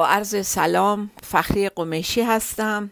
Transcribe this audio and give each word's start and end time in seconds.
با 0.00 0.06
عرض 0.06 0.46
سلام 0.46 1.10
فخری 1.22 1.68
قمیشی 1.68 2.22
هستم. 2.22 2.90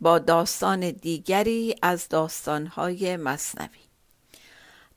با 0.00 0.18
داستان 0.18 0.90
دیگری 0.90 1.74
از 1.82 2.08
داستانهای 2.08 3.16
مصنوی. 3.16 3.80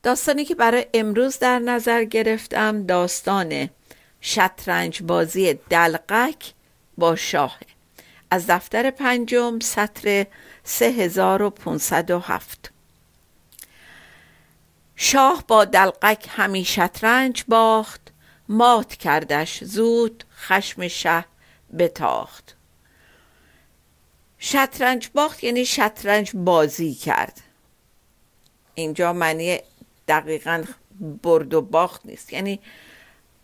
داستانی 0.03 0.45
که 0.45 0.55
برای 0.55 0.85
امروز 0.93 1.39
در 1.39 1.59
نظر 1.59 2.03
گرفتم 2.03 2.85
داستان 2.85 3.69
شطرنج 4.21 5.03
بازی 5.03 5.53
دلقک 5.53 6.53
با 6.97 7.15
شاه. 7.15 7.57
از 8.31 8.47
دفتر 8.47 8.91
پنجم 8.91 9.59
سطر 9.59 10.25
3507 10.63 12.71
شاه 14.95 15.43
با 15.47 15.65
دلقک 15.65 16.27
همی 16.29 16.65
شطرنج 16.65 17.43
باخت. 17.47 18.01
مات 18.49 18.95
کردش 18.95 19.63
زود 19.63 20.23
خشم 20.37 20.87
شه 20.87 21.25
بتاخت. 21.79 22.55
شطرنج 24.37 25.09
باخت 25.13 25.43
یعنی 25.43 25.65
شطرنج 25.65 26.31
بازی 26.33 26.93
کرد. 26.93 27.41
اینجا 28.75 29.13
معنی 29.13 29.59
دقیقا 30.07 30.63
برد 31.23 31.53
و 31.53 31.61
باخت 31.61 32.05
نیست. 32.05 32.33
یعنی 32.33 32.59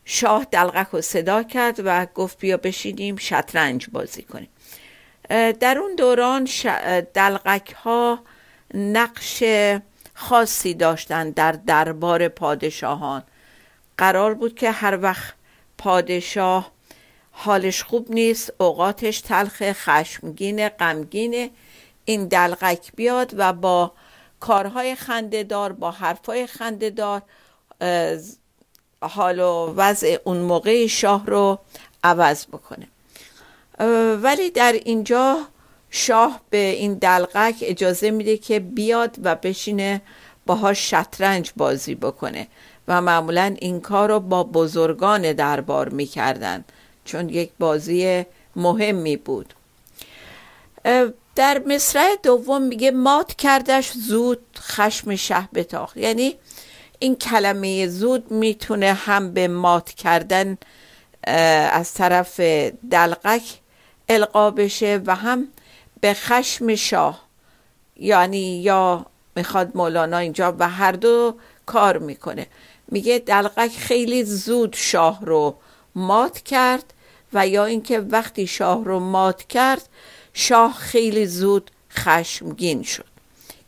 شاه 0.05 0.45
دلغک 0.51 0.87
رو 0.87 1.01
صدا 1.01 1.43
کرد 1.43 1.79
و 1.85 2.05
گفت 2.05 2.39
بیا 2.39 2.57
بشینیم 2.57 3.17
شطرنج 3.17 3.89
بازی 3.91 4.23
کنیم. 4.23 4.49
در 5.59 5.77
اون 5.77 5.95
دوران. 5.95 6.43
دلغک 7.13 7.71
ها 7.71 8.19
نقش 8.73 9.43
خاصی 10.13 10.73
داشتن 10.73 11.29
در 11.29 11.51
دربار 11.51 12.27
پادشاهان. 12.27 13.23
قرار 13.97 14.33
بود 14.33 14.55
که 14.55 14.71
هر 14.71 14.99
وقت 15.01 15.33
پادشاه 15.77 16.71
حالش 17.41 17.83
خوب 17.83 18.11
نیست 18.11 18.53
اوقاتش 18.57 19.21
تلخ 19.21 19.61
خشمگین 19.61 20.69
غمگین. 20.69 21.51
این 22.05 22.27
دلغک 22.27 22.91
بیاد 22.95 23.33
و 23.37 23.53
با 23.53 23.91
کارهای 24.39 24.95
خندهدار 24.95 25.71
با 25.71 25.91
حرفهای 25.91 26.47
خندهدار 26.47 27.21
حال 29.01 29.39
و 29.39 29.73
وضع 29.75 30.17
اون 30.23 30.37
موقع 30.37 30.87
شاه 30.87 31.25
رو 31.25 31.59
عوض 32.03 32.45
بکنه. 32.45 32.87
ولی 34.21 34.49
در 34.49 34.71
اینجا 34.71 35.37
شاه 35.89 36.41
به 36.49 36.57
این 36.57 36.93
دلغک 36.93 37.55
اجازه 37.61 38.11
میده 38.11 38.37
که 38.37 38.59
بیاد 38.59 39.15
و 39.23 39.35
بشینه 39.35 40.01
باهاش 40.45 40.89
شطرنج 40.89 41.51
بازی 41.57 41.95
بکنه 41.95 42.47
و 42.87 43.01
معمولا 43.01 43.55
این 43.59 43.81
کار 43.81 44.09
رو 44.09 44.19
با 44.19 44.43
بزرگان 44.43 45.33
دربار 45.33 45.89
می‌کردن. 45.89 46.65
چون 47.09 47.29
یک 47.29 47.51
بازی 47.59 48.25
مهمی 48.55 49.17
بود. 49.17 49.53
در 51.35 51.61
مصرع 51.67 52.15
دوم 52.23 52.61
میگه 52.61 52.91
مات 52.91 53.33
کردش 53.33 53.91
زود 53.91 54.39
خشم 54.57 55.15
شه 55.15 55.49
بتاخت. 55.53 55.97
یعنی 55.97 56.35
این 56.99 57.15
کلمه 57.15 57.87
زود 57.87 58.31
می‌تونه 58.31 58.93
هم 58.93 59.33
به 59.33 59.47
مات 59.47 59.89
کردن 59.89 60.57
از 61.71 61.93
طرف 61.93 62.39
دلقک 62.91 63.43
القا 64.09 64.51
بشه 64.51 65.01
و 65.05 65.15
هم 65.15 65.47
به 66.01 66.13
خشم 66.13 66.75
شاه. 66.75 67.27
یعنی 67.95 68.61
یا 68.61 69.05
می‌خواد 69.35 69.71
مولانا 69.75 70.17
اینجا 70.17 70.55
و 70.59 70.69
هر 70.69 70.91
دو 70.91 71.35
کار 71.65 71.97
می‌کنه. 71.97 72.47
میگه 72.87 73.19
دلقک 73.19 73.71
خیلی 73.71 74.23
زود 74.23 74.73
شاه 74.73 75.19
رو 75.25 75.55
مات 75.95 76.39
کرد. 76.39 76.93
و 77.33 77.47
یا 77.47 77.65
اینکه 77.65 77.99
وقتی 77.99 78.47
شاه 78.47 78.85
رو 78.85 78.99
مات 78.99 79.43
کرد 79.43 79.89
شاه 80.33 80.73
خیلی 80.73 81.25
زود 81.25 81.71
خشمگین 81.91 82.83
شد 82.83 83.05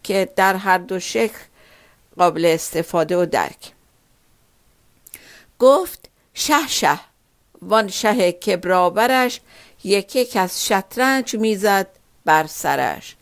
که 0.04 0.30
در 0.36 0.56
هر 0.56 0.78
دو 0.78 1.00
شکل 1.00 1.40
قابل 2.18 2.46
استفاده 2.46 3.18
و 3.18 3.26
درک. 3.26 3.72
گفت 5.60 6.10
شه 6.34 6.68
شه. 6.68 7.00
وان 7.62 7.88
شه 7.88 8.32
کبرابرش 8.32 9.42
یک 9.84 10.16
یک 10.16 10.36
از 10.36 10.66
شطرنج 10.66 11.36
می‌زد 11.36 11.88
بر 12.26 12.48
سرش. 12.48 13.16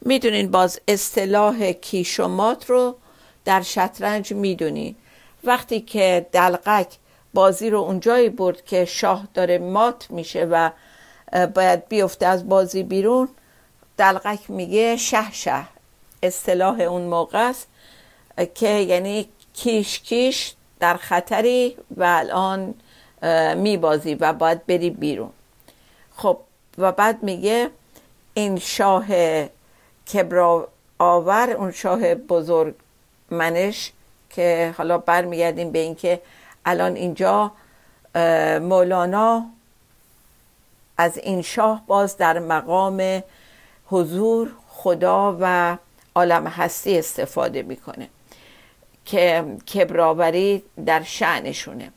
می‌دونین 0.00 0.50
باز 0.50 0.80
اصطلاح 0.88 1.72
کیشومات 1.72 2.70
رو 2.70 2.96
در 3.44 3.62
شطرنج 3.62 4.32
می‌دونین. 4.32 4.96
وقتی 5.44 5.80
که 5.80 6.26
دلقک 6.32 6.88
بازی 7.34 7.70
رو 7.70 7.78
اونجایی 7.78 8.28
برد 8.28 8.64
که 8.64 8.84
شاه 8.84 9.28
داره 9.34 9.58
مات 9.58 10.10
میشه 10.10 10.44
و 10.44 10.70
باید 11.54 11.88
بیفته 11.88 12.26
از 12.26 12.48
بازی 12.48 12.82
بیرون. 12.82 13.28
دلقک 13.96 14.50
میگه 14.50 14.96
شه 14.96 15.32
شه. 15.32 15.64
اصطلاح 16.22 16.80
اون 16.80 17.02
موقع 17.02 17.48
است 17.48 17.68
که 18.54 18.68
یعنی 18.68 19.28
کیش 19.54 19.98
کیش 20.00 20.54
در 20.80 20.94
خطری 20.96 21.76
و 21.96 22.04
الان 22.04 22.74
میبازی 23.56 24.14
و 24.14 24.32
باید 24.32 24.66
بری 24.66 24.90
بیرون. 24.90 25.30
خب 26.16 26.38
و 26.78 26.92
بعد 26.92 27.22
میگه 27.22 27.70
این 28.34 28.58
شاه 28.58 29.06
کبرا 30.12 30.68
آور 30.98 31.50
اون 31.50 31.72
شاه 31.72 32.14
بزرگ 32.14 32.74
منش 33.30 33.92
که 34.30 34.74
حالا 34.78 34.98
برمیگردیم 34.98 35.70
به 35.70 35.78
اینکه 35.78 36.20
الان 36.66 36.96
اینجا 36.96 37.52
مولانا 38.60 39.46
از 40.98 41.18
این 41.18 41.42
شاه 41.42 41.82
باز 41.86 42.16
در 42.16 42.38
مقام 42.38 43.22
حضور 43.86 44.50
خدا 44.68 45.36
و 45.40 45.76
عالم 46.14 46.46
هستی 46.46 46.98
استفاده 46.98 47.62
می‌کنه 47.62 48.08
که 49.04 49.44
کبراوری 49.74 50.62
در 50.86 51.02
شعنشونه 51.02 51.92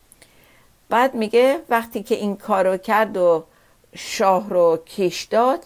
بعد 0.90 1.14
میگه 1.14 1.60
وقتی 1.70 2.04
که 2.04 2.16
این 2.16 2.38
کارو 2.38 2.78
کرد 2.78 3.18
و 3.18 3.44
شاه 3.96 4.50
رو 4.50 4.78
کش 4.78 5.24
داد 5.24 5.60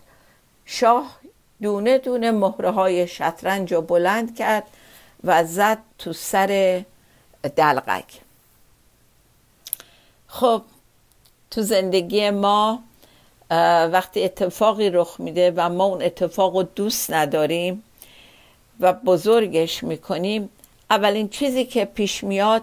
شاه 0.66 1.20
دونه 1.62 1.98
دونه 1.98 2.32
مهره 2.32 2.72
های 2.72 3.08
شطرنج 3.08 3.74
رو 3.74 3.82
بلند 3.82 4.36
کرد 4.36 4.64
و 5.24 5.44
زد 5.44 5.78
تو 6.00 6.14
سر 6.14 6.84
دلقک. 7.56 8.27
خب 10.40 10.62
تو 11.52 11.62
زندگی 11.62 12.30
ما 12.30 12.80
وقتی 13.92 14.24
اتفاقی 14.24 14.90
رخ 14.90 15.16
میده 15.20 15.54
و 15.56 15.70
ما 15.70 15.84
اون 15.84 16.02
اتفاق 16.02 16.56
رو 16.56 16.64
دوست 16.64 17.14
نداریم 17.14 17.84
و 18.80 18.94
بزرگش 18.94 19.84
می‌کنیم 19.84 20.50
اولین 20.90 21.30
چیزی 21.30 21.66
که 21.66 21.86
پیش 21.86 22.24
میاد 22.24 22.62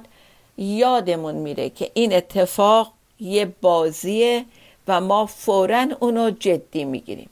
یادمون 0.58 1.34
میره 1.34 1.70
که 1.70 1.90
این 1.94 2.12
اتفاق 2.12 2.92
یه 3.20 3.52
بازیه 3.60 4.44
و 4.88 5.00
ما 5.00 5.26
فورا 5.26 5.86
اونو 6.00 6.30
جدی 6.30 6.84
می‌گیریم. 6.84 7.30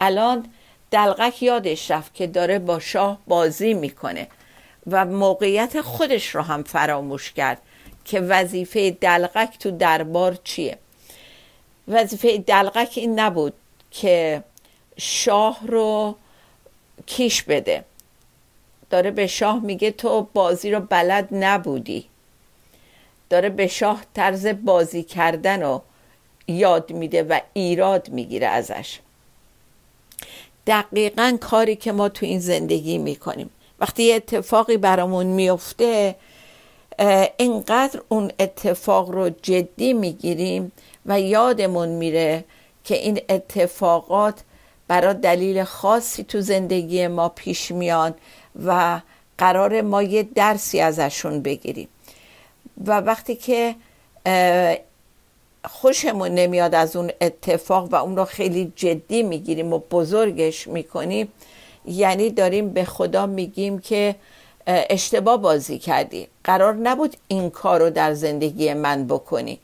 الان 0.00 0.46
دلغک 0.90 1.42
یادش 1.42 1.90
رفت 1.90 2.14
که 2.14 2.26
داره 2.26 2.58
با 2.58 2.78
شاه 2.78 3.18
بازی 3.26 3.74
می‌کنه 3.74 4.28
و 4.86 5.04
موقعیت 5.04 5.80
خودش 5.80 6.34
رو 6.34 6.40
هم 6.40 6.62
فراموش 6.62 7.32
کرد. 7.32 7.62
که 8.06 8.20
وظیفه 8.20 8.90
دلغک 8.90 9.58
تو 9.58 9.70
دربار 9.70 10.38
چیه؟ 10.44 10.78
وظیفه 11.88 12.38
دلغک 12.38 12.92
این 12.96 13.20
نبود 13.20 13.52
که 13.90 14.42
شاه 14.96 15.58
رو 15.66 16.16
کیش 17.06 17.42
بده. 17.42 17.84
داره 18.90 19.10
به 19.10 19.26
شاه 19.26 19.60
میگه 19.60 19.90
تو 19.90 20.28
بازی 20.34 20.70
رو 20.70 20.80
بلد 20.80 21.28
نبودی. 21.32 22.06
داره 23.30 23.48
به 23.48 23.66
شاه 23.66 24.02
طرز 24.14 24.46
بازی 24.46 25.02
کردن 25.02 25.62
رو 25.62 25.82
یاد 26.48 26.92
میده 26.92 27.22
و 27.22 27.40
ایراد 27.52 28.08
می‌گیره 28.08 28.46
ازش. 28.46 28.98
دقیقا 30.66 31.38
کاری 31.40 31.76
که 31.76 31.92
ما 31.92 32.08
تو 32.08 32.26
این 32.26 32.40
زندگی 32.40 32.98
می‌کنیم. 32.98 33.50
وقتی 33.80 34.02
یه 34.02 34.14
اتفاقی 34.14 34.76
برامون 34.76 35.26
میفته 35.26 36.14
اینقدر 37.36 38.00
اون 38.08 38.32
اتفاق 38.38 39.10
رو 39.10 39.30
جدی 39.42 39.92
می‌گیریم 39.92 40.72
و 41.06 41.20
یادمون 41.20 41.88
میره 41.88 42.44
که 42.84 42.94
این 42.94 43.20
اتفاقات 43.28 44.40
برای 44.88 45.14
دلیل 45.14 45.64
خاصی 45.64 46.24
تو 46.24 46.40
زندگی 46.40 47.06
ما 47.06 47.28
پیش 47.28 47.70
میان 47.70 48.14
و 48.66 49.00
قرار 49.38 49.80
ما 49.80 50.02
یه 50.02 50.22
درسی 50.22 50.80
ازشون 50.80 51.42
بگیریم. 51.42 51.88
و 52.86 53.00
وقتی 53.00 53.34
که 53.36 53.74
خوشمون 55.64 56.28
نمیاد 56.30 56.74
از 56.74 56.96
اون 56.96 57.10
اتفاق 57.20 57.92
و 57.92 57.94
اون 57.94 58.16
رو 58.16 58.24
خیلی 58.24 58.72
جدی 58.76 59.22
می‌گیریم 59.22 59.72
و 59.72 59.78
بزرگش 59.90 60.68
می‌کنیم 60.68 61.28
یعنی 61.86 62.30
داریم 62.30 62.68
به 62.68 62.84
خدا 62.84 63.26
میگیم 63.26 63.78
که 63.78 64.14
اشتباه 64.66 65.36
بازی 65.36 65.78
کردی. 65.78 66.28
قرار 66.44 66.74
نبود 66.74 67.16
این 67.28 67.50
کار 67.50 67.80
رو 67.80 67.90
در 67.90 68.14
زندگی 68.14 68.74
من 68.74 69.06
بکنی. 69.06 69.58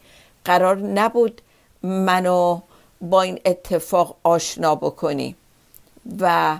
قرار 0.44 0.76
نبود 0.76 1.40
منو 1.82 2.60
با 3.00 3.22
این 3.22 3.40
اتفاق 3.44 4.16
آشنا 4.22 4.74
بکنی. 4.74 5.36
و 6.20 6.58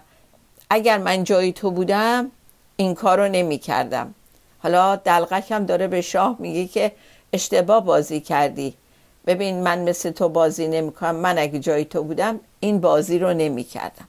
اگر 0.71 0.99
من 0.99 1.25
جای 1.25 1.53
تو 1.53 1.71
بودم 1.71 2.31
این 2.77 2.94
کار 2.94 3.19
رو 3.21 3.29
نمی 3.29 3.59
کردم. 3.59 4.15
حالا 4.59 4.97
دلغک 4.97 5.53
هم 5.53 5.67
داره 5.67 5.89
به 5.89 6.00
شاه 6.00 6.37
میگه 6.39 6.67
که 6.67 6.93
اشتباه 7.33 7.85
بازی 7.85 8.21
کردی. 8.21 8.75
ببین 9.27 9.62
من 9.62 9.89
مثل 9.89 10.11
تو 10.11 10.29
بازی 10.29 10.69
نمی 10.69 10.93
کنم. 10.93 11.17
من 11.17 11.39
اگه 11.39 11.59
جای 11.59 11.85
تو 11.85 12.03
بودم 12.03 12.41
این 12.61 12.81
بازی 12.81 13.19
رو 13.19 13.33
نمی 13.33 13.65
کردم. 13.65 14.09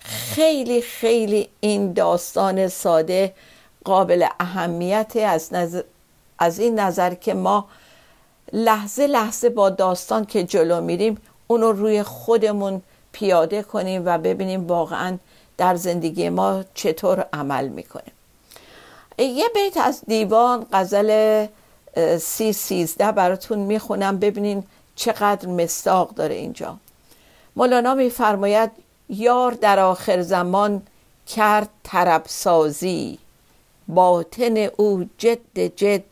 خیلی 0.00 0.82
خیلی 0.82 1.48
این 1.60 1.92
داستان 1.92 2.68
ساده 2.68 3.34
قابل 3.84 4.26
اهمیت 4.40 5.12
از, 5.16 5.52
از 6.38 6.58
این 6.58 6.80
نظر 6.80 7.14
که 7.14 7.34
ما 7.34 7.68
لحظه 8.52 9.06
لحظه 9.06 9.48
با 9.48 9.70
داستان 9.70 10.24
که 10.24 10.44
جلو 10.44 10.80
میریم 10.80 11.18
اونو 11.46 11.72
روی 11.72 12.02
خودمون 12.02 12.82
پیاده 13.12 13.62
کنیم 13.62 14.02
و 14.06 14.18
ببینیم 14.18 14.66
واقعا 14.66 15.18
در 15.58 15.76
زندگی 15.76 16.28
ما 16.28 16.64
چطور 16.74 17.26
عمل 17.32 17.68
می‌کنیم. 17.68 18.12
یه 19.18 19.48
بیت 19.54 19.76
از 19.76 20.02
دیوان 20.06 20.66
غزل 20.72 21.46
سی 22.20 22.52
سیزده 22.52 23.12
براتون 23.12 23.58
می‌خونم. 23.58 24.18
ببینین 24.18 24.64
چقدر 24.96 25.48
مستاق 25.48 26.14
داره 26.14 26.34
اینجا. 26.34 26.76
مولانا 27.56 27.94
میفرماید 27.94 28.70
یار 29.10 29.52
در 29.52 29.78
آخر 29.78 30.22
زمان 30.22 30.82
کرد 31.26 31.68
طرب 31.82 32.22
سازی 32.26 33.18
باطن 33.88 34.56
او 34.56 35.08
جد 35.18 35.58
جد 35.76 36.02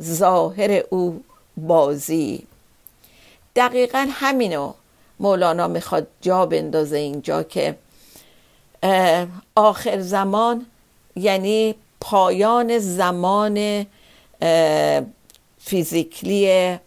ظاهر 0.00 0.82
او 0.90 1.22
بازی. 1.56 2.46
دقیقا 3.56 4.08
همینو 4.10 4.72
مولانا 5.20 5.68
می‌خواد 5.68 6.06
جا 6.20 6.46
بندازه 6.46 6.96
اینجا 6.96 7.42
که 7.42 7.76
آخر 9.54 10.00
زمان 10.00 10.66
یعنی 11.16 11.74
پایان 12.00 12.78
زمان 12.78 13.86
فیزیکلی 15.58 16.78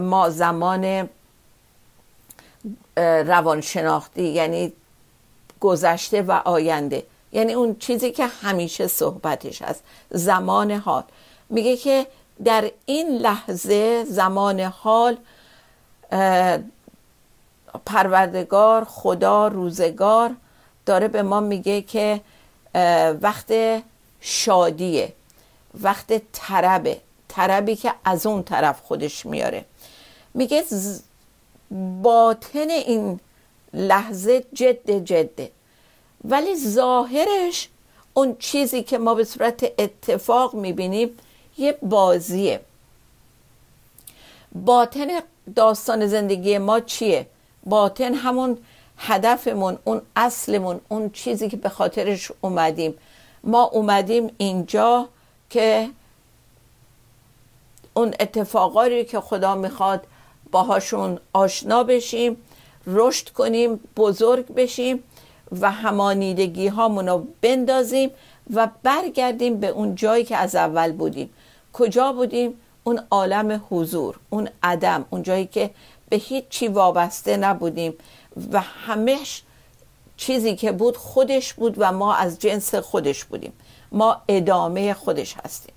ما 0.00 0.30
زمان 0.30 1.08
روانشناختی 2.96 4.22
یعنی 4.22 4.72
گذشته 5.62 6.22
و 6.22 6.32
آینده. 6.44 7.02
یعنی 7.32 7.52
اون 7.52 7.76
چیزی 7.78 8.10
که 8.10 8.26
همیشه 8.26 8.86
صحبتش 8.86 9.62
هست. 9.62 9.82
زمان 10.10 10.70
حال. 10.70 11.04
میگه 11.48 11.76
که 11.76 12.06
در 12.44 12.70
این 12.86 13.08
لحظه 13.08 14.04
زمان 14.04 14.60
حال 14.60 15.16
پروردگار 17.86 18.84
خدا 18.84 19.48
روزگار 19.48 20.36
داره 20.86 21.08
به 21.08 21.22
ما 21.22 21.40
میگه 21.40 21.82
که 21.82 22.20
وقت 23.20 23.54
شادیه 24.20 25.12
وقت 25.80 26.22
طربه 26.32 27.00
طربی 27.28 27.76
که 27.76 27.94
از 28.04 28.26
اون 28.26 28.42
طرف 28.42 28.80
خودش 28.80 29.26
میاره. 29.26 29.64
میگه 30.34 30.64
باطن 32.02 32.70
این 32.70 33.20
لحظه 33.74 34.44
جد 34.52 34.90
جده 34.90 35.50
ولی 36.24 36.56
ظاهرش 36.56 37.68
اون 38.14 38.36
چیزی 38.38 38.82
که 38.82 38.98
ما 38.98 39.14
به 39.14 39.24
صورت 39.24 39.64
اتفاق 39.78 40.54
می‌بینیم 40.54 41.10
یه 41.58 41.78
بازیه. 41.82 42.60
باطن 44.54 45.08
داستان 45.56 46.06
زندگی 46.06 46.58
ما 46.58 46.80
چیه؟ 46.80 47.26
باطن 47.66 48.14
همون 48.14 48.58
هدفمون 48.98 49.78
اون 49.84 50.02
اصلمون 50.16 50.80
اون 50.88 51.10
چیزی 51.10 51.48
که 51.48 51.56
به 51.56 51.68
خاطرش 51.68 52.32
اومدیم. 52.40 52.94
ما 53.44 53.62
اومدیم 53.62 54.30
اینجا 54.38 55.08
که 55.50 55.88
اون 57.94 58.14
اتفاقاری 58.20 59.04
که 59.04 59.20
خدا 59.20 59.54
می‌خواد 59.54 60.06
باهاشون 60.50 61.18
آشنا 61.32 61.84
بشیم. 61.84 62.36
رشد 62.86 63.28
کنیم 63.28 63.80
بزرگ 63.96 64.46
بشیم 64.46 65.02
و 65.60 65.70
همانیدگی 65.70 66.68
هامونو 66.68 67.24
بندازیم 67.40 68.10
و 68.54 68.68
برگردیم 68.82 69.60
به 69.60 69.68
اون 69.68 69.94
جایی 69.94 70.24
که 70.24 70.36
از 70.36 70.54
اول 70.54 70.92
بودیم. 70.92 71.30
کجا 71.72 72.12
بودیم؟ 72.12 72.54
اون 72.84 73.00
عالم 73.10 73.62
حضور 73.70 74.18
اون 74.30 74.48
عدم 74.62 75.04
اون 75.10 75.22
جایی 75.22 75.46
که 75.46 75.70
به 76.08 76.16
هیچ 76.16 76.44
چی 76.48 76.68
وابسته 76.68 77.36
نبودیم 77.36 77.94
و 78.52 78.60
همش 78.60 79.42
چیزی 80.16 80.56
که 80.56 80.72
بود 80.72 80.96
خودش 80.96 81.54
بود 81.54 81.74
و 81.78 81.92
ما 81.92 82.14
از 82.14 82.38
جنس 82.38 82.74
خودش 82.74 83.24
بودیم. 83.24 83.52
ما 83.92 84.22
ادامه 84.28 84.94
خودش 84.94 85.36
هستیم. 85.44 85.74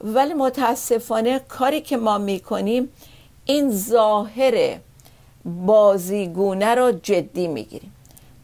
ولی 0.00 0.34
متاسفانه 0.34 1.38
کاری 1.38 1.80
که 1.80 1.96
ما 1.96 2.18
می‌کنیم 2.18 2.92
این 3.44 3.70
ظاهر 3.70 4.78
بازیگونه 5.46 6.74
رو 6.74 6.92
جدی 7.02 7.48
می‌گیریم. 7.48 7.92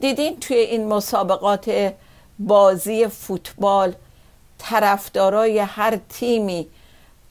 دیدین 0.00 0.40
توی 0.40 0.56
این 0.56 0.88
مسابقات 0.88 1.93
بازی 2.38 3.06
فوتبال 3.06 3.94
طرفدارای 4.58 5.58
هر 5.58 5.99
تیمی 6.08 6.66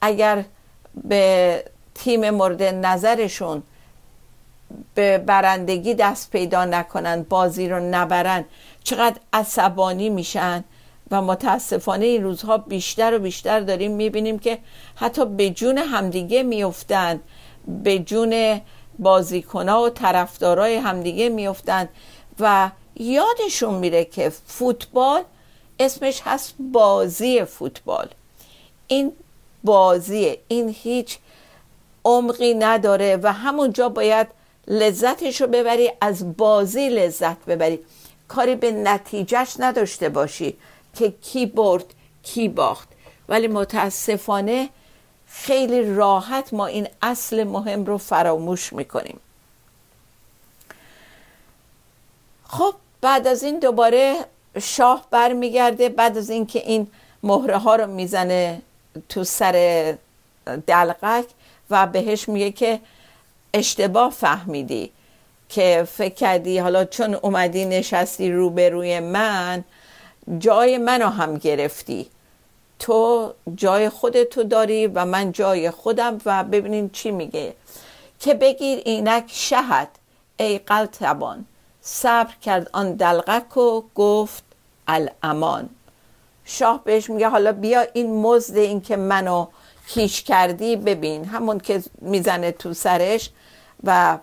اگر 0.01 0.44
به 1.03 1.63
تیم 1.95 2.29
مورد 2.29 2.63
نظرشون 2.63 3.63
به 4.95 5.17
برندگی 5.17 5.93
دست 5.93 6.31
پیدا 6.31 6.65
نکنن 6.65 7.25
بازی 7.29 7.69
رو 7.69 7.79
نبرن 7.79 8.45
چقدر 8.84 9.17
عصبانی 9.34 10.10
میشن 10.10 10.63
و 11.12 11.22
متاسفانه 11.22 12.05
این 12.05 12.24
روزها 12.24 12.57
بیشتر 12.57 13.13
و 13.13 13.19
بیشتر 13.19 13.60
داریم 13.60 13.91
می‌بینیم 13.91 14.39
که 14.39 14.57
حتی 14.95 15.25
به 15.25 15.50
جون 15.50 15.77
همدیگه 15.77 16.43
میفتن 16.43 17.19
به 17.84 18.00
جون 18.00 18.62
بازیکنها 19.01 19.84
و 19.84 19.89
طرفدارای 19.89 20.75
همدیگه 20.75 21.29
میفتن 21.29 21.89
و 22.39 22.72
یادشون 22.96 23.74
میره 23.74 24.05
که 24.05 24.31
فوتبال 24.46 25.24
اسمش 25.79 26.22
هست 26.25 26.53
بازی 26.60 27.46
فوتبال. 27.46 28.08
این 28.88 29.12
بازیه 29.63 30.39
این 30.48 30.75
هیچ 30.84 31.17
عمقی 32.05 32.53
نداره 32.53 33.20
و 33.24 33.34
همونجا 33.34 33.89
باید 33.89 34.27
لذتش 34.67 35.41
رو 35.41 35.48
ببری 35.48 35.91
از 36.01 36.38
بازی 36.38 36.89
لذت 36.89 37.46
ببری. 37.46 37.79
کاری 38.27 38.55
به 38.55 38.72
نتیجهش 38.72 39.55
نداشته 39.60 40.10
باشی 40.10 40.58
که 40.96 41.13
کی 41.22 41.46
برد 41.46 41.86
کی 42.24 42.50
باخت. 42.50 42.89
ولی 43.29 43.48
متاسفانه 43.48 44.70
خیلی 45.33 45.95
راحت 45.95 46.53
ما 46.53 46.65
این 46.65 46.88
اصل 47.01 47.43
مهم 47.43 47.85
رو 47.85 47.97
فراموش 47.97 48.73
می‌کنیم. 48.73 49.19
خب 52.47 52.73
بعد 53.01 53.27
از 53.27 53.43
این 53.43 53.59
دوباره 53.59 54.15
شاه 54.61 55.07
برمیگرده 55.11 55.89
بعد 55.89 56.17
از 56.17 56.29
اینکه 56.29 56.59
این 56.59 56.88
مهره 57.23 57.57
ها 57.57 57.75
رو 57.75 57.88
می‌زنه 57.88 58.61
تو 59.09 59.23
سر 59.23 59.97
دلقک 60.67 61.25
و 61.69 61.88
بهش 61.88 62.29
میگه 62.29 62.51
که 62.51 62.79
اشتباه 63.53 64.11
فهمیدی 64.11 64.91
که 65.50 65.88
فکر 65.91 66.13
کردی 66.13 66.57
حالا 66.57 66.85
چون 66.85 67.13
اومدی 67.13 67.65
نشستی 67.65 68.31
روبروی 68.31 69.00
من 69.00 69.63
جای 70.39 70.77
منو 70.77 71.09
هم 71.09 71.38
گرفتی. 71.38 72.09
تو 72.81 73.33
جای 73.55 73.89
خودتو 73.89 74.43
داری 74.43 74.88
و 74.88 75.05
من 75.05 75.31
جای 75.31 75.71
خودم 75.71 76.17
و 76.25 76.43
ببینین 76.43 76.89
چی 76.89 77.11
میگه. 77.11 77.53
که 78.19 78.33
بگیر 78.33 78.81
اینک 78.85 79.23
شهد 79.27 79.88
ای 80.38 80.57
قلتبان 80.57 81.45
صبر 81.81 82.33
کرد 82.41 82.69
آن 82.73 82.93
دلغک 82.93 83.57
و 83.57 83.83
گفت 83.95 84.43
الامان. 84.88 85.69
شاه 86.45 86.83
بهش 86.83 87.09
میگه 87.09 87.29
حالا 87.29 87.51
بیا 87.51 87.85
این 87.93 88.21
مزد 88.21 88.57
این 88.57 88.81
که 88.81 88.95
منو 88.95 89.47
کیش 89.88 90.23
کردی 90.23 90.75
ببین. 90.75 91.25
همون 91.25 91.59
که 91.59 91.83
می‌زنه 92.01 92.51
تو 92.51 92.73
سرش 92.73 93.29
و 93.83 94.17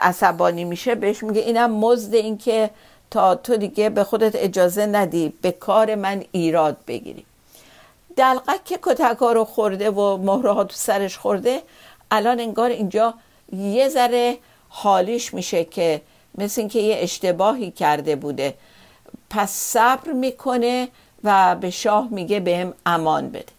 عصبانی 0.00 0.64
میشه 0.64 0.94
بهش 0.94 1.22
میگه 1.22 1.40
اینم 1.40 1.70
مزد 1.70 2.14
این 2.14 2.38
که 2.38 2.70
تا 3.10 3.34
تو 3.34 3.56
دیگه 3.56 3.90
به 3.90 4.04
خودت 4.04 4.36
اجازه 4.36 4.86
ندی 4.86 5.32
به 5.42 5.52
کار 5.52 5.94
من 5.94 6.24
ایراد 6.32 6.76
بگیری. 6.86 7.24
دلقک 8.16 8.64
که 8.64 8.78
کتکا 8.82 9.32
رو 9.32 9.44
خورده 9.44 9.90
و 9.90 10.16
مهره 10.16 10.54
تو 10.64 10.74
سرش 10.74 11.18
خورده 11.18 11.62
الان 12.10 12.40
انگار 12.40 12.70
اینجا 12.70 13.14
یه 13.52 13.88
ذره 13.88 14.38
حالیش 14.68 15.34
میشه 15.34 15.64
که 15.64 16.00
مثل 16.38 16.60
اینکه 16.60 16.80
یه 16.80 16.96
اشتباهی 16.98 17.70
کرده 17.70 18.16
بوده. 18.16 18.54
پس 19.30 19.50
صبر 19.50 20.12
می‌کنه 20.12 20.88
و 21.24 21.56
به 21.60 21.70
شاه 21.70 22.08
میگه 22.10 22.40
بهم 22.40 22.74
امان 22.86 23.28
بده. 23.28 23.52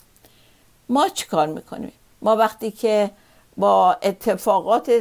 ما 0.89 1.09
چی 1.09 1.25
کار 1.25 1.47
می‌کنیم؟ 1.47 1.91
ما 2.21 2.35
وقتی 2.35 2.71
که 2.71 3.11
با 3.57 3.97
اتفاقات 4.03 4.91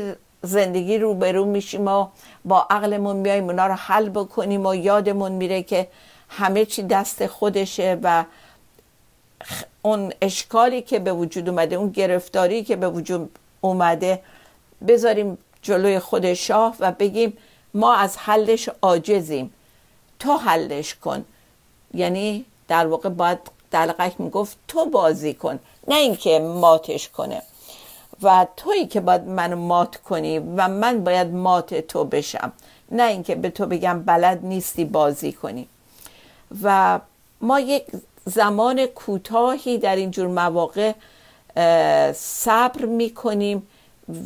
زندگی 0.42 0.98
روبرو 0.98 1.44
میشیم 1.44 1.88
و 1.88 2.06
با 2.44 2.66
عقلمون 2.70 3.16
میایم 3.16 3.44
اونا 3.44 3.66
رو 3.66 3.74
حل 3.74 4.08
بکنیم 4.08 4.66
و 4.66 4.74
یادمون 4.74 5.32
میره 5.32 5.62
که 5.62 5.88
همه 6.28 6.64
چی 6.64 6.82
دست 6.82 7.26
خودشه 7.26 7.98
و 8.02 8.24
اون 9.82 10.12
اشکالی 10.20 10.82
که 10.82 10.98
به 10.98 11.12
وجود 11.12 11.48
اومده 11.48 11.76
اون 11.76 11.90
گرفتاری 11.90 12.64
که 12.64 12.76
به 12.76 12.88
وجود 12.88 13.38
اومده 13.60 14.22
بذاریم 14.88 15.38
جلوی 15.62 15.98
خود 15.98 16.34
شاه 16.34 16.76
و 16.80 16.92
بگیم 16.92 17.38
ما 17.74 17.94
از 17.94 18.16
حلش 18.16 18.68
عاجزیم. 18.82 19.52
تو 20.18 20.36
حلش 20.36 20.94
کن. 20.94 21.24
یعنی 21.94 22.44
در 22.68 22.86
واقع 22.86 23.08
باید 23.08 23.38
دلقک 23.70 24.20
می‌گفت 24.20 24.56
تو 24.68 24.84
بازی 24.86 25.34
کن 25.34 25.58
نه 25.88 25.96
اینکه 25.96 26.38
ماتش 26.38 27.08
کنه. 27.08 27.42
و 28.22 28.46
تویی 28.56 28.86
که 28.86 29.00
باید 29.00 29.22
منو 29.22 29.56
مات 29.56 29.96
کنی 29.96 30.38
و 30.38 30.68
من 30.68 31.04
باید 31.04 31.26
مات 31.26 31.74
تو 31.74 32.04
بشم. 32.04 32.52
نه 32.90 33.02
اینکه 33.02 33.34
به 33.34 33.50
تو 33.50 33.66
بگم 33.66 34.02
بلد 34.02 34.44
نیستی 34.44 34.84
بازی 34.84 35.32
کنی. 35.32 35.68
و 36.62 36.98
ما 37.40 37.60
یک 37.60 37.84
زمان 38.24 38.86
کوتاهی 38.86 39.78
در 39.78 39.96
اینجور 39.96 40.26
مواقع 40.26 40.92
صبر 42.12 42.84
می‌کنیم 42.84 43.68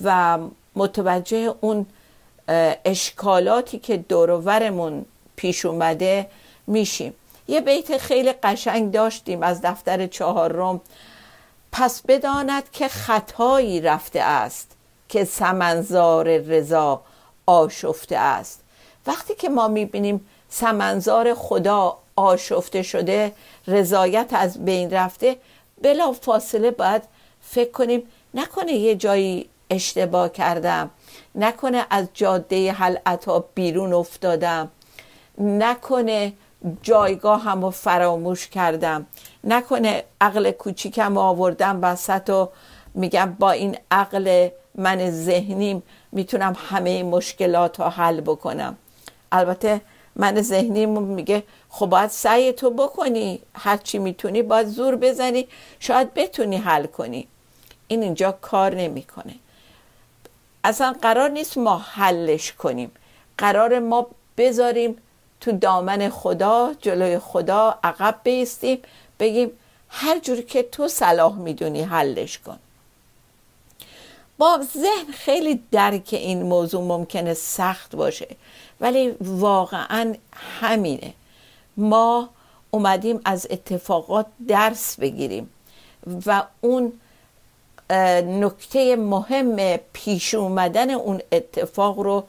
و 0.04 0.38
متوجه 0.76 1.54
اون 1.60 1.86
اشکالاتی 2.84 3.78
که 3.78 3.96
دورورمون 3.96 5.04
پیش 5.36 5.66
اومده 5.66 6.30
میشیم. 6.66 7.14
یه 7.48 7.60
بیت 7.60 7.98
خیلی 7.98 8.32
قشنگ 8.32 8.92
داشتیم 8.92 9.42
از 9.42 9.60
دفتر 9.62 10.06
چهارم. 10.06 10.80
پس 11.72 12.02
بداند 12.08 12.70
که 12.70 12.88
خطایی 12.88 13.80
رفته 13.80 14.20
است 14.20 14.70
که 15.08 15.24
سمنزار 15.24 16.38
رضا 16.38 17.02
آشفته 17.46 18.16
است. 18.16 18.60
وقتی 19.06 19.34
که 19.34 19.48
ما 19.48 19.68
می‌بینیم 19.68 20.26
سمنزار 20.48 21.34
خدا 21.34 21.98
آشفته 22.16 22.82
شده 22.82 23.32
رضایت 23.66 24.28
از 24.32 24.64
بین 24.64 24.90
رفته. 24.90 25.36
بلا 25.82 26.12
فاصله 26.12 26.70
باید 26.70 27.02
فکر 27.40 27.70
کنیم 27.70 28.02
نکنه 28.34 28.72
یه 28.72 28.94
جایی 28.94 29.48
اشتباه 29.70 30.28
کردم 30.28 30.90
نکنه 31.34 31.86
از 31.90 32.06
جاده 32.14 32.72
حل 32.72 32.96
بیرون 33.54 33.92
افتادم 33.92 34.70
نکنه 35.38 36.32
جایگاه 36.82 37.42
هم 37.42 37.62
رو 37.62 37.70
فراموش 37.70 38.48
کردم 38.48 39.06
نکنه 39.44 40.04
عقل 40.20 40.50
کوچیکم 40.50 41.18
آوردم 41.18 41.78
وسط 41.82 42.30
و 42.30 42.48
میگم 42.94 43.36
با 43.38 43.50
این 43.50 43.76
عقل 43.90 44.48
من 44.74 45.10
ذهنیم 45.10 45.82
می‌تونم 46.12 46.56
همه 46.68 47.02
مشکلات 47.02 47.80
رو 47.80 47.86
حل 47.86 48.20
بکنم. 48.20 48.76
البته 49.32 49.80
من 50.16 50.42
ذهنیم 50.42 51.02
میگه 51.02 51.42
خب 51.76 51.86
باید 51.86 52.10
سعی 52.10 52.52
تو 52.52 52.70
بکنی. 52.70 53.40
هر 53.54 53.76
چی 53.76 53.98
می‌تونی 53.98 54.42
باید 54.42 54.66
زور 54.66 54.96
بزنی. 54.96 55.48
شاید 55.80 56.14
بتونی 56.14 56.56
حل 56.56 56.86
کنی. 56.86 57.28
این 57.88 58.02
اینجا 58.02 58.32
کار 58.32 58.74
نمی‌کنه. 58.74 59.34
اصلا 60.64 60.94
قرار 61.02 61.28
نیست 61.28 61.58
ما 61.58 61.78
حلش 61.78 62.52
کنیم. 62.52 62.90
قرار 63.38 63.78
ما 63.78 64.06
بذاریم 64.38 64.96
تو 65.40 65.52
دامن 65.52 66.08
خدا 66.08 66.74
جلوی 66.80 67.18
خدا 67.18 67.78
عقب 67.84 68.20
بیستیم 68.24 68.78
بگیم 69.20 69.50
هر 69.88 70.18
جوری 70.18 70.42
که 70.42 70.62
تو 70.62 70.88
صلاح 70.88 71.34
می‌دونی 71.34 71.82
حلش 71.82 72.38
کن. 72.38 72.58
با 74.38 74.60
ذهن 74.74 75.12
خیلی 75.12 75.62
درک 75.70 76.08
این 76.12 76.42
موضوع 76.42 76.82
ممکنه 76.84 77.34
سخت 77.34 77.96
باشه. 77.96 78.28
ولی 78.80 79.14
واقعا 79.20 80.14
همینه. 80.60 81.14
ما 81.76 82.28
اومدیم 82.70 83.20
از 83.24 83.46
اتفاقات 83.50 84.26
درس 84.48 84.96
بگیریم 84.96 85.50
و 86.26 86.42
اون 86.60 86.92
نکته 88.40 88.96
مهم 88.96 89.76
پیش 89.92 90.34
اومدن 90.34 90.90
اون 90.90 91.20
اتفاق 91.32 91.98
رو 91.98 92.24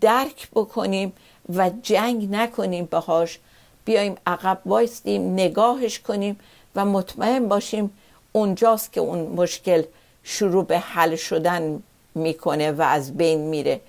درک 0.00 0.48
بکنیم 0.54 1.12
و 1.54 1.70
جنگ 1.82 2.30
نکنیم 2.30 2.88
باهاش. 2.90 3.38
بیایم 3.84 4.16
عقب 4.26 4.60
وایستیم 4.66 5.32
نگاهش 5.32 5.98
کنیم 5.98 6.40
و 6.76 6.84
مطمئن 6.84 7.48
باشیم 7.48 7.90
اونجاست 8.32 8.92
که 8.92 9.00
اون 9.00 9.18
مشکل 9.18 9.82
شروع 10.22 10.64
به 10.64 10.78
حل 10.78 11.16
شدن 11.16 11.82
می‌کنه 12.14 12.72
و 12.72 12.82
از 12.82 13.16
بین 13.16 13.40
میره. 13.40 13.80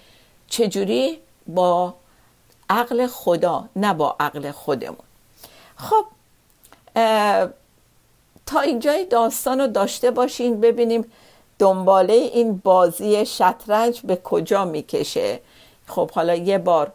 چجوری؟ 0.48 1.18
با 1.48 1.94
عقل 2.70 3.08
خدا 3.08 3.66
نه 3.76 3.94
با 3.94 4.16
عقل 4.20 4.52
خودمون. 4.52 4.98
خب 5.76 6.06
تا 8.46 8.60
اینجای 8.60 9.06
داستان 9.06 9.62
رو 9.62 9.68
داشته 9.68 10.12
باشین 10.12 10.62
ببینیم 10.62 11.12
دنباله 11.60 12.14
این 12.14 12.58
بازی 12.58 13.26
شطرنج 13.26 14.02
به 14.02 14.16
کجا 14.16 14.66
می‌کشه. 14.66 15.40
خب 15.88 16.12
حالا 16.12 16.36
یه 16.36 16.58
بار 16.58 16.92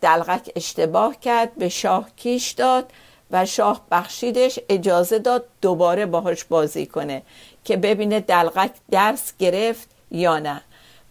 دلغک 0.00 0.52
اشتباه 0.56 1.16
کرد 1.20 1.54
به 1.54 1.68
شاه 1.68 2.08
کیش 2.16 2.50
داد 2.50 2.90
و 3.30 3.46
شاه 3.46 3.80
بخشیدش 3.90 4.58
اجازه 4.68 5.18
داد 5.18 5.44
دوباره 5.60 6.06
باهاش 6.06 6.44
بازی 6.44 6.86
کنه 6.86 7.22
که 7.64 7.76
ببینه 7.76 8.20
دلغک 8.20 8.70
درس 8.90 9.32
گرفت 9.38 9.88
یا 10.10 10.38
نه. 10.38 10.60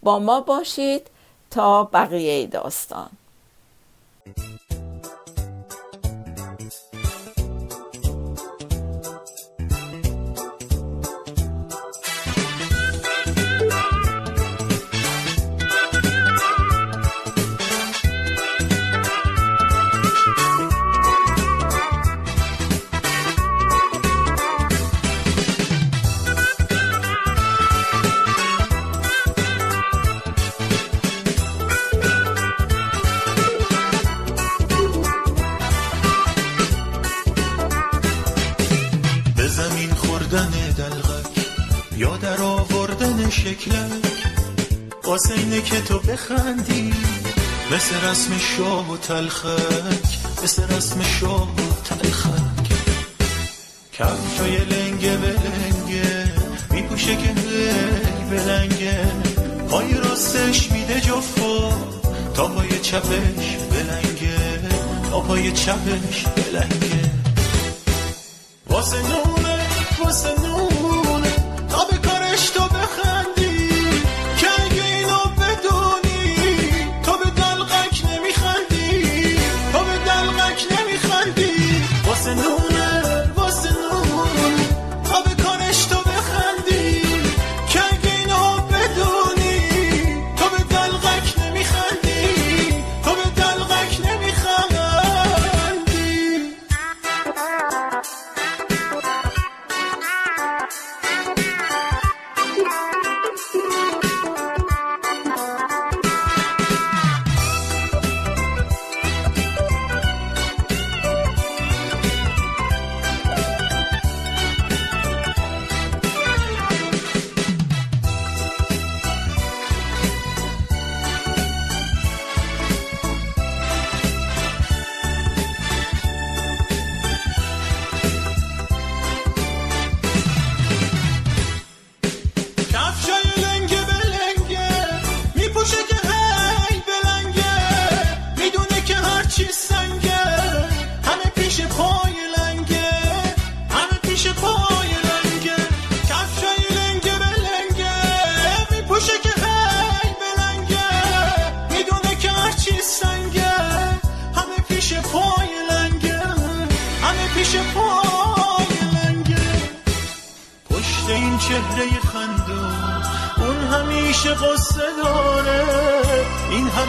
با 0.03 0.19
ما 0.19 0.41
باشید 0.41 1.07
تا 1.51 1.83
بقیه 1.83 2.47
داستان. 2.47 3.09
thank 4.35 4.51
you 4.51 4.56
که 45.17 45.81
تو 45.81 45.99
بخندی 45.99 46.93
مثل 47.71 48.07
رسم 48.09 48.37
شاه 48.37 48.91
و 48.91 48.97
تلخک 48.97 50.17
مثل 50.43 50.63
رسم 50.77 51.01
شاه 51.03 51.55
و 51.55 51.73
تلخک. 51.83 52.71
کفشای 53.93 54.57
لنگه 54.57 55.17
به 55.17 55.27
لنگه 55.27 56.31
میپوشه 56.71 57.15
که 57.15 57.33
بلنگه 58.31 59.11
پای 59.69 59.93
راستش 59.93 60.71
میده 60.71 61.01
جفا 61.01 61.71
تا 62.33 62.47
پای 62.47 62.79
چپش 62.79 63.57
بلنگه 63.71 64.61
تا 65.11 65.19
پای 65.19 65.51
چپش 65.51 66.25
بلنگه 66.35 67.11
واسه 68.69 68.97
نونه 68.97 69.67
واسه 69.99 70.29
نونه 70.41 70.46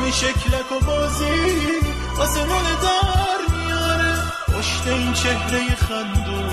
این 0.08 0.16
شکلک 0.16 0.72
و 0.72 0.80
بازی 0.86 1.24
واسه 2.16 2.40
نون 2.44 2.62
در 2.82 3.54
میاره. 3.54 4.14
پشت 4.48 4.86
این 4.86 5.12
چهره 5.12 5.74
خندون 5.74 6.50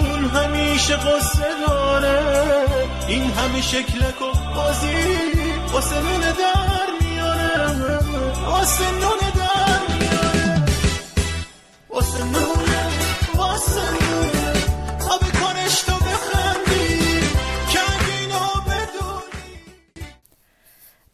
اون 0.00 0.24
همیشه 0.24 0.96
قصه 0.96 1.46
داره. 1.66 2.22
این 3.08 3.30
همه 3.32 3.62
شکلک 3.62 4.22
و 4.22 4.54
بازی 4.54 4.94
واسه 5.72 6.00
نون 6.00 6.20
در 6.20 6.90
میاره. 7.00 7.98
واسه 8.46 8.90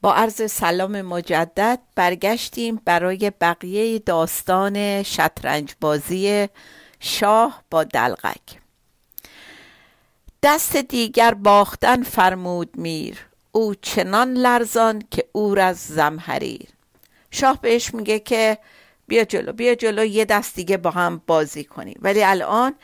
با 0.02 0.14
عرض 0.14 0.52
سلام 0.52 1.02
مجدد 1.02 1.78
برگشتیم 1.94 2.80
برای 2.84 3.32
بقیه 3.40 3.98
داستان 3.98 5.02
شطرنج 5.02 5.74
بازی 5.80 6.48
شاه 7.00 7.62
با 7.70 7.84
دلغک. 7.84 8.60
دست 10.42 10.76
دیگر 10.76 11.34
باختن 11.34 12.02
فرمود 12.02 12.70
میر 12.74 13.18
او 13.52 13.74
چنان 13.74 14.34
لرزان 14.34 15.02
که 15.10 15.24
او 15.32 15.58
از 15.58 15.78
زمهریر 15.78 16.68
شاه 17.30 17.60
بهش 17.60 17.94
میگه 17.94 18.18
که 18.18 18.58
بیا 19.06 19.24
جلو 19.24 19.52
بیا 19.52 19.74
جلو 19.74 20.04
یه 20.04 20.24
دست 20.24 20.56
دیگه 20.56 20.76
با 20.76 20.90
هم 20.90 21.22
بازی 21.26 21.64
کنی. 21.64 21.94
ولی 22.00 22.24
الان 22.24 22.74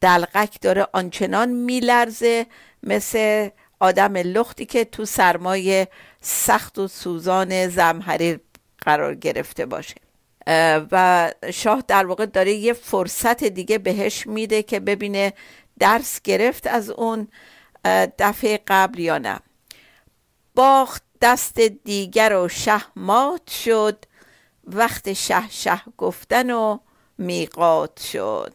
دلغک 0.00 0.60
داره 0.60 0.86
آنچنان 0.92 1.48
میلرزه 1.48 2.46
مثل 2.82 3.48
آدم 3.82 4.16
لختی 4.16 4.66
که 4.66 4.84
تو 4.84 5.04
سرمایه 5.04 5.88
سخت 6.20 6.78
و 6.78 6.88
سوزان 6.88 7.68
زمحریر 7.68 8.40
قرار 8.80 9.14
گرفته 9.14 9.66
باشه. 9.66 9.94
و 10.92 11.32
شاه 11.52 11.84
در 11.88 12.06
واقع 12.06 12.26
داره 12.26 12.52
یه 12.52 12.72
فرصت 12.72 13.44
دیگه 13.44 13.78
بهش 13.78 14.26
میده 14.26 14.62
که 14.62 14.80
ببینه 14.80 15.32
درس 15.78 16.20
گرفت 16.20 16.66
از 16.66 16.90
اون 16.90 17.28
دفعه 18.18 18.60
قبل 18.66 18.98
یا 18.98 19.18
نه. 19.18 19.40
باخت 20.54 21.02
دست 21.22 21.60
دیگر 21.60 22.36
و 22.36 22.48
شه 22.48 22.82
مات 22.96 23.50
شد. 23.50 24.04
وقت 24.64 25.12
شه 25.12 25.50
شه 25.50 25.82
گفتن 25.98 26.50
و 26.50 26.78
میقات 27.18 28.00
شد. 28.00 28.54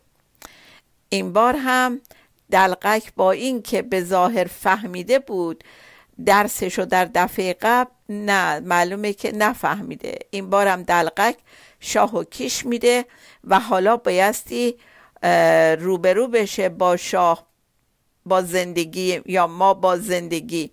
این 1.10 1.34
بار 1.34 1.56
هم 1.56 2.02
دلقک 2.52 3.14
با 3.16 3.32
اینکه 3.32 3.82
به 3.82 4.04
ظاهر 4.04 4.44
فهمیده 4.44 5.20
بود 5.20 5.64
درسشو 6.26 6.86
در 6.86 7.06
دفعه 7.06 7.56
قبل 7.62 7.92
نه 8.10 8.60
معلومه 8.60 9.14
که 9.14 9.32
نفهمیده. 9.32 10.20
این 10.32 10.50
بارم 10.50 10.84
دلقک 10.84 11.38
شاه 11.80 12.16
و 12.16 12.24
کیش 12.24 12.66
میده 12.66 13.06
و 13.44 13.60
حالا 13.60 13.98
بایستی 13.98 14.76
روبرو 15.80 16.28
بشه 16.28 16.70
با 16.70 16.98
شاه 16.98 17.48
با 18.26 18.42
زندگی 18.42 19.22
یا 19.26 19.48
ما 19.48 19.74
با 19.74 19.98
زندگی. 19.98 20.72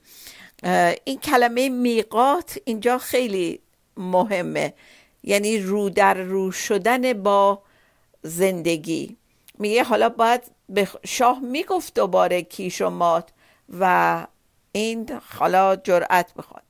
این 1.05 1.19
کلمه 1.19 1.69
میقات 1.69 2.59
اینجا 2.65 2.99
خیلی 2.99 3.61
مهمه. 3.97 4.75
یعنی 5.23 5.59
رو 5.59 5.91
در 5.91 6.15
رو 6.15 6.53
شدن 6.53 7.13
با 7.13 7.63
زندگی. 8.23 9.17
میگه 9.59 9.85
حالا 9.85 10.09
باید 10.09 10.43
به 10.69 10.88
شاه 11.07 11.40
می‌گفت 11.40 11.95
دوباره 11.95 12.43
کیش 12.43 12.81
و 12.81 12.90
مات 12.90 13.29
و 13.81 14.27
این 14.73 15.21
حالا 15.38 15.77
جرأت 15.77 16.33
می‌خواد. 16.37 16.62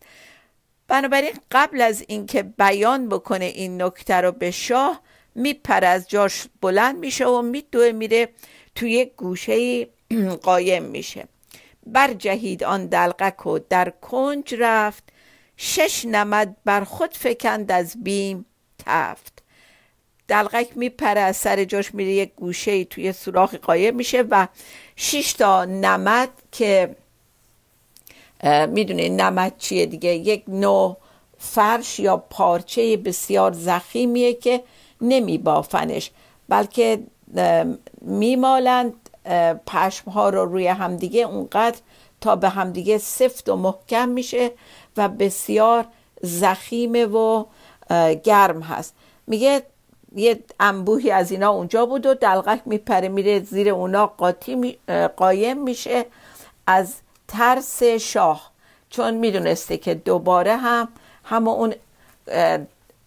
بنابراین 0.88 1.32
قبل 1.50 1.80
از 1.80 2.04
اینکه 2.08 2.42
بیان 2.42 3.08
بکنه 3.08 3.44
این 3.44 3.82
نکته 3.82 4.14
رو 4.14 4.32
به 4.32 4.50
شاه 4.50 5.00
میپر 5.34 5.84
از 5.84 6.08
جاش 6.08 6.46
بلند 6.60 6.98
میشه 6.98 7.26
و 7.26 7.42
میدوه 7.42 7.92
میره 7.92 8.28
توی 8.74 9.04
گوشه 9.16 9.88
قایم 10.42 10.82
میشه. 10.82 11.28
بر 11.86 12.12
جهید 12.12 12.64
آن 12.64 12.86
دلقک 12.86 13.46
و 13.46 13.58
در 13.58 13.90
کنج 13.90 14.54
رفت. 14.58 15.04
شش 15.56 16.04
نمد 16.04 16.56
بر 16.64 16.84
خود 16.84 17.14
فکند 17.14 17.72
از 17.72 18.04
بیم 18.04 18.46
تفت. 18.86 19.33
دلغک 20.28 20.76
میپره 20.76 21.20
از 21.20 21.36
سر 21.36 21.64
جاش 21.64 21.94
میره 21.94 22.12
یک 22.12 22.32
گوشه 22.36 22.84
توی 22.84 23.12
سوراخ 23.12 23.54
قایم 23.54 23.96
میشه 23.96 24.22
و 24.30 24.48
شش 24.96 25.32
تا 25.32 25.64
نمد 25.64 26.28
که 26.52 26.96
می‌دونید 28.68 29.12
نمد 29.12 29.58
چیه 29.58 29.86
دیگه؟ 29.86 30.10
یک 30.10 30.44
نوع 30.48 30.96
فرش 31.38 31.98
یا 31.98 32.16
پارچه 32.16 32.96
بسیار 32.96 33.52
زخیمیه 33.52 34.34
که 34.34 34.62
نمیبافنش 35.00 36.10
بلکه 36.48 36.98
میمالند 38.00 38.94
پشم 39.66 40.10
ها 40.10 40.28
رو 40.28 40.44
روی 40.44 40.66
همدیگه 40.66 41.20
اونقدر 41.20 41.78
تا 42.20 42.36
به 42.36 42.48
همدیگه 42.48 42.98
سفت 42.98 43.48
و 43.48 43.56
محکم 43.56 44.08
میشه 44.08 44.50
و 44.96 45.08
بسیار 45.08 45.84
زخیمه 46.22 47.06
و 47.06 47.44
گرم 48.24 48.62
هست. 48.62 48.94
میگه 49.26 49.62
یه 50.14 50.40
انبوهی 50.60 51.10
از 51.10 51.30
اینا 51.32 51.50
اونجا 51.50 51.86
بود 51.86 52.06
و 52.06 52.14
دلغک 52.14 52.60
میپره 52.64 53.08
میره 53.08 53.40
زیر 53.40 53.68
اونا 53.68 54.06
قاطی 54.06 54.78
قایم 55.16 55.62
میشه 55.62 56.06
از 56.66 56.94
ترس 57.28 57.82
شاه. 57.82 58.50
چون 58.90 59.14
می‌دونسته 59.14 59.76
که 59.76 59.94
دوباره 59.94 60.56
هم 60.56 60.88
همه 61.24 61.50
اون 61.50 61.74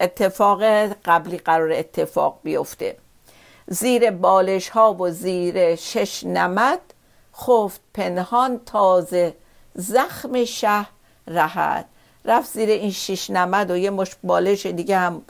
اتفاق 0.00 0.62
قبلی 1.04 1.38
قرار 1.38 1.72
اتفاق 1.72 2.38
بیفته. 2.42 2.96
زیر 3.66 4.10
بالش 4.10 4.68
ها 4.68 4.94
و 4.94 5.10
زیر 5.10 5.76
شش 5.76 6.24
نمد 6.24 6.80
خفت 7.36 7.80
پنهان 7.94 8.60
تازه 8.66 9.34
زخم 9.74 10.44
شه 10.44 10.86
رهد. 11.26 11.86
رفت 12.24 12.52
زیر 12.52 12.68
این 12.68 12.90
شش 12.90 13.30
نمد 13.30 13.70
و 13.70 13.76
یه 13.76 13.90
مش 13.90 14.10
بالش 14.24 14.66
دیگه 14.66 14.98
هم 14.98 15.22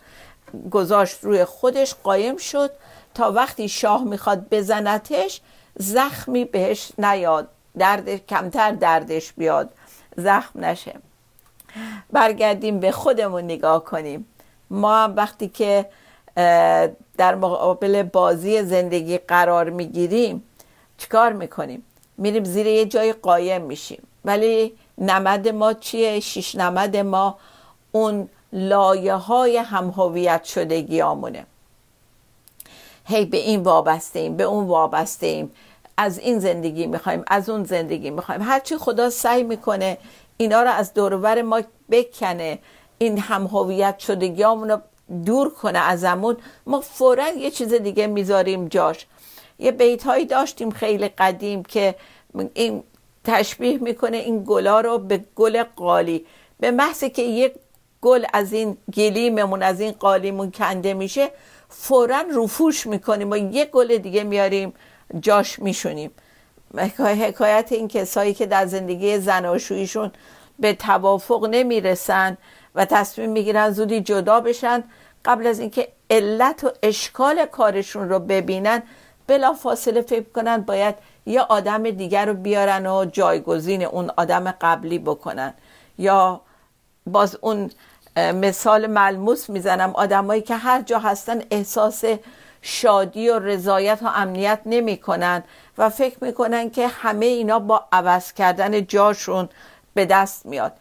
گذاشت 0.71 1.25
روی 1.25 1.45
خودش 1.45 1.95
قایم 1.95 2.37
شد. 2.37 2.71
تا 3.15 3.33
وقتی 3.33 3.69
شاه 3.69 4.05
می‌خواد 4.05 4.49
بزنتش 4.49 5.41
زخمی 5.77 6.45
بهش 6.45 6.93
نیاد. 6.99 7.49
درد 7.79 8.27
کمتر 8.27 8.71
دردش 8.71 9.33
بیاد. 9.33 9.71
زخم 10.17 10.65
نشه. 10.65 10.95
برگردیم 12.13 12.81
به 12.81 12.93
خودمون 12.93 13.45
نگاه 13.45 13.85
کنیم. 13.85 14.27
ما 14.71 14.97
هم 14.97 15.17
وقتی 15.17 15.49
که 15.49 15.87
در 17.17 17.35
مقابل 17.35 18.03
بازی 18.03 18.63
زندگی 18.63 19.19
قرار 19.19 19.71
می‌گیریم 19.71 20.43
چیکار 20.99 21.33
می‌کنیم؟ 21.33 21.83
میریم 22.19 22.45
زیر 22.45 22.67
یه 22.67 22.85
جای 22.85 23.13
قایم 23.13 23.63
میشیم. 23.63 24.03
ولی 24.25 24.75
نمد 24.99 25.49
ما 25.49 25.73
چیه؟ 25.73 26.21
شیش 26.21 26.55
نمد 26.55 26.97
ما. 26.97 27.39
اون 27.93 28.29
لایه 28.53 29.15
های 29.15 29.57
همهویت 29.57 30.45
شدگی 30.45 31.01
آمونه. 31.01 31.47
هی 33.05 33.25
به 33.25 33.37
این 33.37 33.63
وابسته 33.63 34.19
ایم 34.19 34.37
به 34.37 34.45
اون 34.45 34.67
وابسته 34.67 35.27
ایم 35.27 35.51
از 35.97 36.19
این 36.19 36.39
زندگی 36.39 36.87
می‌خوایم 36.87 37.25
از 37.27 37.49
اون 37.49 37.65
زندگی 37.65 38.11
می‌خوایم. 38.11 38.43
هرچی 38.43 38.77
خدا 38.77 39.11
سعی 39.11 39.43
می‌کنه 39.43 39.99
اینا 40.37 40.63
رو 40.63 40.71
از 40.71 40.95
دورور 40.95 41.43
ما 41.43 41.63
بکنه 41.91 42.59
این 42.99 43.19
همهویت 43.19 43.99
شدگی 43.99 44.43
رو 44.43 44.81
دور 45.25 45.51
کنه 45.55 45.79
ازمون 45.79 46.37
ما 46.67 46.81
فورا 46.81 47.29
یه 47.29 47.51
چیز 47.51 47.75
دیگه 47.75 48.07
می‌ذاریم 48.07 48.69
جاش. 48.69 49.07
یه 49.59 49.73
بیت 49.73 50.07
هایی 50.07 50.27
داشتیم 50.27 50.71
خیلی 50.71 51.09
قدیم 51.09 51.63
که 51.63 51.95
این 52.55 52.83
تشبیه 53.25 53.79
می‌کنه 53.79 54.17
این 54.17 54.45
گلا 54.45 54.81
رو 54.81 54.99
به 54.99 55.25
گل 55.37 55.63
قالی. 55.63 56.27
به 56.61 56.71
محض 56.71 57.05
که 57.05 57.23
یک 57.23 57.55
گل 58.03 58.25
از 58.33 58.53
این 58.53 58.77
گلیممون 58.95 59.63
از 59.63 59.81
این 59.81 59.93
قالیمون 59.93 60.51
کنده 60.51 60.95
میشه 60.95 61.31
فورا 61.69 62.25
رفوش 62.37 62.87
می‌کنیم 62.87 63.31
و 63.31 63.37
یه 63.37 63.65
گل 63.65 63.97
دیگه 63.97 64.25
میاریم 64.25 64.75
جاش 65.21 65.59
میشونیم. 65.59 66.11
حکایت 67.05 67.73
این 67.73 67.89
کسایی 67.89 68.35
که 68.35 68.47
در 68.47 68.67
زندگی 68.67 69.19
زناشوییشون 69.19 70.13
به 70.59 70.73
توافق 70.73 71.49
نمی‌رسن 71.51 72.37
و 72.75 72.85
تصمیم 72.85 73.31
می‌گیرن 73.31 73.71
زودی 73.71 74.01
جدا 74.01 74.41
بشن 74.41 74.85
قبل 75.25 75.47
از 75.47 75.61
اینکه 75.61 75.89
علت 76.11 76.65
و 76.65 76.71
اشکال 76.83 77.47
کارشون 77.47 78.09
رو 78.09 78.19
ببینن 78.19 78.83
بلا 79.27 79.53
فاصله 79.53 80.03
فکر 80.03 80.29
کنن 80.35 80.61
باید 80.61 80.95
یه 81.27 81.41
آدم 81.41 81.91
دیگر 81.91 82.27
رو 82.27 82.35
بیارن 82.35 82.87
و 82.87 83.05
جایگزین 83.05 83.83
اون 83.85 84.11
آدم 84.17 84.51
قبلی 84.51 84.99
بکنن. 84.99 85.55
یا 85.99 86.41
باز 87.07 87.39
اون 87.41 87.71
مثال 88.19 88.87
ملموس 88.87 89.51
می‌زنم. 89.51 89.91
آدمایی 89.95 90.43
که 90.43 90.57
هر 90.57 90.83
جا 90.83 90.99
هستن 90.99 91.43
احساس 91.51 92.05
شادی 92.63 93.29
و 93.29 93.39
رضایت 93.39 93.99
و 94.03 94.07
امنیت 94.15 94.61
نمی‌کنن 94.67 95.45
و 95.79 95.89
فکر 95.89 96.17
می‌کنن 96.21 96.71
که 96.71 96.89
همه 96.89 97.27
اینا 97.27 97.59
با 97.59 97.85
عوض 97.93 98.33
کردن 98.33 98.87
جاشون 98.87 99.49
به 99.95 100.07
دست 100.07 100.47
میاد. 100.47 100.73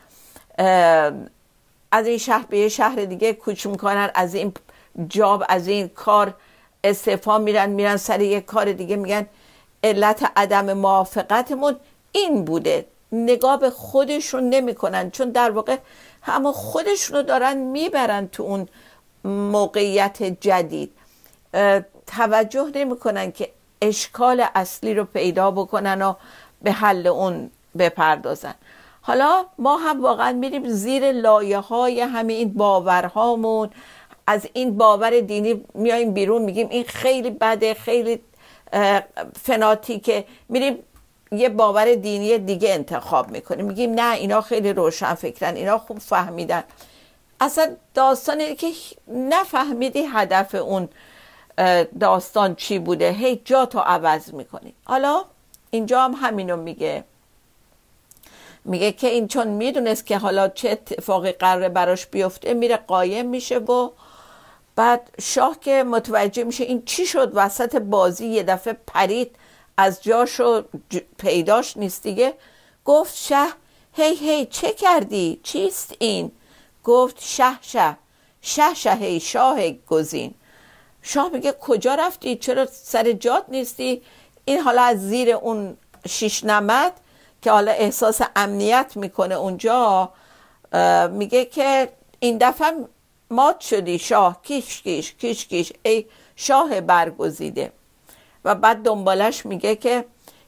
از 1.91 2.07
این 2.07 2.17
شهر 2.17 2.45
به 2.49 2.57
یه 2.57 2.69
شهر 2.69 2.95
دیگه 2.95 3.33
کوچ 3.33 3.65
می‌کنن 3.65 4.09
از 4.15 4.35
این 4.35 4.53
جاب 5.09 5.43
از 5.49 5.67
این 5.67 5.87
کار 5.87 6.33
استعفا 6.83 7.37
میرن 7.37 7.69
میرن 7.69 7.97
سر 7.97 8.21
یه 8.21 8.41
کار 8.41 8.71
دیگه 8.71 8.95
میگن 8.95 9.25
علت 9.83 10.31
عدم 10.35 10.73
موافقتمون 10.73 11.75
این 12.11 12.45
بوده. 12.45 12.85
نگاه 13.11 13.59
به 13.59 13.69
خودشون 13.69 14.49
نمی‌کنن. 14.49 15.11
چون 15.11 15.29
در 15.29 15.51
واقع 15.51 15.77
همه 16.21 16.51
خودشون 16.51 17.17
رو 17.17 17.23
دارن 17.23 17.57
می‌برن 17.57 18.27
تو 18.27 18.43
اون 18.43 18.67
موقعیت 19.25 20.23
جدید. 20.23 20.91
توجه 22.07 22.71
نمی‌کنن 22.75 23.31
که 23.31 23.49
اشکال 23.81 24.45
اصلی 24.55 24.93
رو 24.93 25.03
پیدا 25.03 25.51
بکنن 25.51 26.01
و 26.01 26.13
به 26.61 26.71
حل 26.71 27.07
اون 27.07 27.51
بپردازن. 27.77 28.55
حالا 29.01 29.45
ما 29.57 29.77
هم 29.77 30.01
واقعا 30.01 30.31
میریم 30.31 30.69
زیر 30.69 31.11
لایه 31.11 31.57
های 31.57 32.01
این 32.01 32.53
باورهامون. 32.53 33.69
از 34.27 34.47
این 34.53 34.77
باور 34.77 35.19
دینی 35.19 35.65
میایم 35.73 36.13
بیرون 36.13 36.41
میگیم 36.41 36.69
این 36.69 36.83
خیلی 36.83 37.29
بده 37.29 37.73
خیلی 37.73 38.19
فناتیکه. 39.41 40.25
میریم 40.49 40.83
یه 41.31 41.49
باور 41.49 41.95
دینی 41.95 42.37
دیگه 42.37 42.73
انتخاب 42.73 43.31
می‌کنیم. 43.31 43.65
میگیم 43.65 43.93
نه 43.93 44.15
اینا 44.15 44.41
خیلی 44.41 44.73
روشن 44.73 45.13
فکرن 45.13 45.55
اینا 45.55 45.77
خوب 45.77 45.99
فهمیدن. 45.99 46.63
اصلا 47.39 47.75
داستانی 47.93 48.55
که 48.55 48.71
نفهمیدی 49.07 50.05
هدف 50.13 50.55
اون 50.55 50.89
داستان 51.99 52.55
چی 52.55 52.79
بوده. 52.79 53.11
هی 53.11 53.41
جا 53.45 53.65
تو 53.65 53.79
عوض 53.79 54.33
می‌کنی. 54.33 54.73
حالا 54.83 55.25
اینجا 55.71 56.01
هم 56.01 56.13
همینو 56.13 56.57
میگه. 56.57 57.03
میگه 58.65 58.91
که 58.91 59.07
این 59.07 59.27
چون 59.27 59.47
می‌دونست 59.47 60.05
که 60.05 60.17
حالا 60.17 60.47
چه 60.47 60.69
اتفاقی 60.69 61.31
قراره 61.31 61.69
براش 61.69 62.05
بیفته 62.05 62.53
میره 62.53 62.77
قایم 62.77 63.25
میشه 63.25 63.57
و 63.57 63.89
بعد 64.75 65.09
شاه 65.21 65.59
که 65.59 65.83
متوجه 65.83 66.43
میشه 66.43 66.63
این 66.63 66.83
چی 66.85 67.05
شد 67.05 67.31
وسط 67.33 67.75
بازی 67.75 68.27
یه 68.27 68.43
دفعه 68.43 68.77
پرید. 68.87 69.35
از 69.77 70.03
جاشو 70.03 70.63
پیداش 71.17 71.77
نیست 71.77 72.03
دیگه. 72.03 72.33
گفت 72.85 73.15
شه 73.15 73.47
هی 73.93 74.15
هی 74.15 74.45
چه 74.45 74.73
کردی؟ 74.73 75.39
چیست 75.43 75.95
این؟ 75.99 76.31
گفت 76.83 77.19
شه 77.19 77.61
شه 77.61 77.97
شه 78.41 78.73
شه 78.73 78.95
هی 78.95 79.19
شاه 79.19 79.71
گزین. 79.71 80.33
شاه 81.01 81.29
میگه 81.29 81.51
کجا 81.51 81.95
رفتی؟ 81.95 82.35
چرا 82.35 82.65
سر 82.65 83.11
جات 83.11 83.45
نیستی؟ 83.47 84.01
این 84.45 84.59
حالا 84.59 84.81
از 84.81 85.09
زیر 85.09 85.31
اون 85.31 85.77
شیش 86.07 86.43
نمد 86.43 86.93
که 87.41 87.51
حالا 87.51 87.71
احساس 87.71 88.21
امنیت 88.35 88.91
می‌کنه 88.95 89.35
اونجا 89.35 90.09
میگه 91.11 91.45
که 91.45 91.89
این 92.19 92.37
دفعه 92.37 92.71
مات 93.31 93.59
شدی 93.59 93.99
شاه. 93.99 94.41
کیش 94.43 94.81
کیش 94.81 95.13
کیش 95.13 95.45
کیش. 95.45 95.73
ای 95.83 96.05
شاه 96.35 96.81
برگزیده. 96.81 97.71
و 98.47 98.55
بعد 98.55 98.83
دنبالش 98.83 99.45
میگه 99.45 99.75
که 99.75 100.05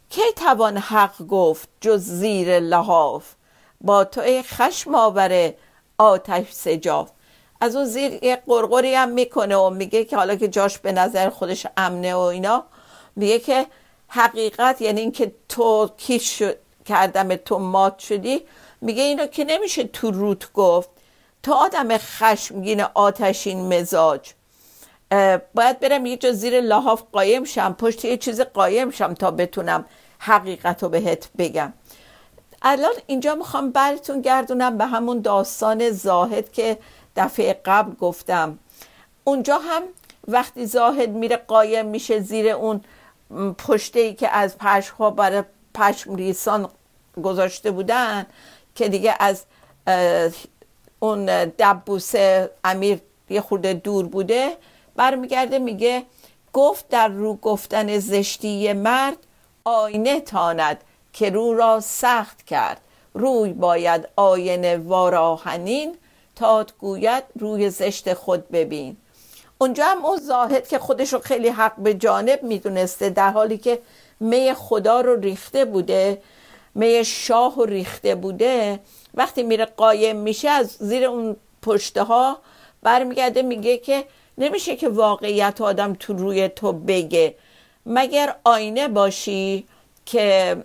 کی 0.10 0.22
توان 0.36 0.78
حق 0.78 1.28
گفت 1.28 1.70
جز 1.82 2.04
زیر 2.04 2.60
لحاف؟ 2.60 3.34
با 3.82 4.04
تو 4.04 4.22
خشم 4.42 4.96
آوره 4.96 5.58
آتش 5.98 6.52
سجاف. 6.52 7.12
از 7.62 7.76
اون 7.76 7.86
زیر 7.86 8.24
یه 8.24 8.36
قرقری 8.48 8.96
هم 8.96 9.10
می‌کنه 9.10 9.56
و 9.56 9.70
میگه 9.70 10.06
که 10.06 10.18
حالا 10.18 10.36
که 10.36 10.48
جاش 10.48 10.78
به 10.78 10.92
نظر 10.92 11.30
خودش 11.30 11.68
امنه 11.78 12.16
و 12.16 12.20
اینا 12.20 12.64
میگه 13.16 13.40
که 13.40 13.66
حقیقت 14.08 14.82
یعنی 14.82 15.02
اینکه 15.02 15.32
تو 15.50 15.90
کیش 15.98 16.44
کردم 16.86 17.36
تو 17.36 17.60
مات 17.60 18.00
شدی 18.00 18.42
میگه 18.82 19.04
اینو 19.04 19.28
که 19.28 19.44
نمیشه 19.44 19.84
تو 19.84 20.12
روت 20.12 20.54
گفت. 20.54 20.90
تو 21.44 21.54
آدم 21.54 21.98
خشمگین 21.98 22.82
آتشین 22.82 23.74
مزاج. 23.74 24.30
باید 25.56 25.80
برم 25.80 26.06
یه 26.06 26.18
جا 26.18 26.32
زیر 26.32 26.62
لحاف 26.62 27.04
قایم 27.12 27.44
شم 27.44 27.74
پشت 27.74 28.06
یه 28.06 28.18
چیز 28.18 28.42
قایم 28.42 28.92
شم 28.92 29.14
تا 29.14 29.32
بتونم 29.32 29.86
حقیقت 30.20 30.84
رو 30.84 30.90
بهت 30.90 31.30
بگم. 31.38 31.74
الان 32.62 32.94
اینجا 33.08 33.36
می‌خوام 33.36 33.72
براتون 33.72 34.22
گردونم 34.22 34.78
به 34.78 34.86
همون 34.86 35.22
داستان 35.22 35.90
زاهد 35.90 36.52
که 36.52 36.78
دفعه 37.16 37.62
قبل 37.66 37.96
گفتم. 37.96 38.60
اونجا 39.24 39.58
هم 39.58 39.82
وقتی 40.28 40.66
زاهد 40.66 41.10
میره 41.10 41.38
قایم 41.38 41.86
میشه 41.86 42.20
زیر 42.20 42.50
اون 42.50 42.82
پشته 43.58 44.00
ای 44.00 44.14
که 44.14 44.30
از 44.30 44.58
پشم 44.58 45.10
برای 45.10 45.44
پشم 45.74 46.16
ریسان 46.16 46.70
گذاشته 47.24 47.72
بودن 47.72 48.26
که 48.76 48.90
دیگه 48.90 49.16
از 49.20 49.44
اون 51.00 51.26
دبوس 51.46 52.14
امیر 52.64 53.00
یه 53.30 53.42
خورده 53.42 53.74
دور 53.74 54.06
بوده 54.06 54.58
برمیگرده 55.00 55.60
میگه 55.60 56.04
گفت 56.54 56.90
در 56.90 57.08
رو 57.08 57.34
گفتن 57.34 58.00
زشتی 58.00 58.74
مرد 58.74 59.18
آینه 59.64 60.20
تاند 60.20 60.84
که 61.14 61.30
رو 61.30 61.58
را 61.58 61.80
سخت 61.80 62.46
کرد. 62.46 62.82
روی 63.14 63.54
باید 63.54 64.08
آینه 64.16 64.78
واراهنین 64.78 65.96
تا 66.36 66.66
گوید 66.80 67.24
روی 67.40 67.70
زشت 67.70 68.14
خود 68.14 68.50
ببین. 68.50 68.98
اونجا 69.58 69.86
هم 69.86 70.06
اون 70.06 70.18
زاهد 70.18 70.68
که 70.68 70.80
خودش 70.80 71.14
رو 71.14 71.20
خیلی 71.20 71.50
حق 71.50 71.76
به 71.78 71.94
جانب 71.94 72.44
می‌دونسته 72.44 73.10
در 73.10 73.30
حالی 73.30 73.58
که 73.58 73.82
می 74.20 74.54
خدا 74.54 75.02
رو 75.02 75.20
ریخته 75.20 75.66
بوده 75.66 76.22
می 76.76 77.06
شاه 77.06 77.56
رو 77.56 77.66
ریخته 77.66 78.16
بوده 78.16 78.80
وقتی 79.14 79.44
میره 79.44 79.66
قایم 79.66 80.16
میشه 80.16 80.50
از 80.50 80.68
زیر 80.80 81.06
اون 81.06 81.36
پشته 81.62 82.04
ها 82.04 82.38
برمیگرده 82.84 83.42
میگه 83.42 83.78
که 83.78 84.06
نمیشه 84.40 84.76
که 84.76 84.90
واقعیت 84.90 85.62
آدم 85.62 85.94
تو 85.94 86.14
روی 86.14 86.48
تو 86.48 86.74
بگه. 86.74 87.36
مگر 87.86 88.36
آینه 88.44 88.88
باشی 88.88 89.66
که 90.06 90.58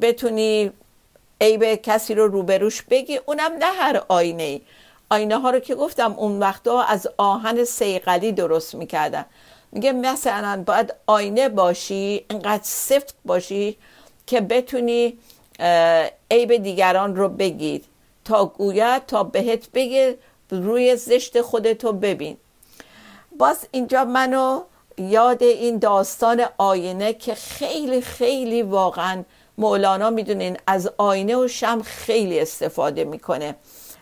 بتونی 0.00 0.70
عیب 1.40 1.74
کسی 1.74 2.14
رو 2.14 2.28
روبروش 2.28 2.82
بگی؟ 2.82 3.20
اونم 3.26 3.52
نه 3.58 3.66
هر 3.66 4.02
آینه 4.08 4.42
ای 4.42 4.60
آینه 5.10 5.38
ها 5.38 5.50
رو 5.50 5.58
که 5.58 5.74
گفتم 5.74 6.12
اون 6.12 6.38
وقتا 6.38 6.82
از 6.82 7.08
آهن 7.16 7.64
سیقلی 7.64 8.32
درست 8.32 8.74
می‌کردن. 8.74 9.24
میگه 9.72 9.92
مثلا 9.92 10.64
باید 10.66 10.94
آینه 11.06 11.48
باشی 11.48 12.24
انقدر 12.30 12.62
سفت 12.62 13.14
باشی 13.24 13.76
که 14.26 14.40
بتونی 14.40 15.18
عیب 16.30 16.56
دیگران 16.56 17.16
رو 17.16 17.28
بگید. 17.28 17.84
تا 18.24 18.44
گوید 18.46 19.06
تا 19.06 19.22
بهت 19.24 19.70
بگه 19.74 20.18
روی 20.50 20.96
زشت 20.96 21.40
خودتو 21.40 21.92
ببین. 21.92 22.36
باز 23.38 23.66
اینجا 23.70 24.04
منو 24.04 24.62
یاد 24.98 25.42
این 25.42 25.78
داستان 25.78 26.44
آینه 26.58 27.12
که 27.12 27.34
خیلی 27.34 28.00
خیلی 28.00 28.62
واقعا 28.62 29.24
مولانا 29.58 30.10
می‌دونین 30.10 30.56
از 30.66 30.90
آینه 30.98 31.36
و 31.36 31.48
شم 31.48 31.82
خیلی 31.82 32.40
استفاده 32.40 33.04
می‌کنه 33.04 33.54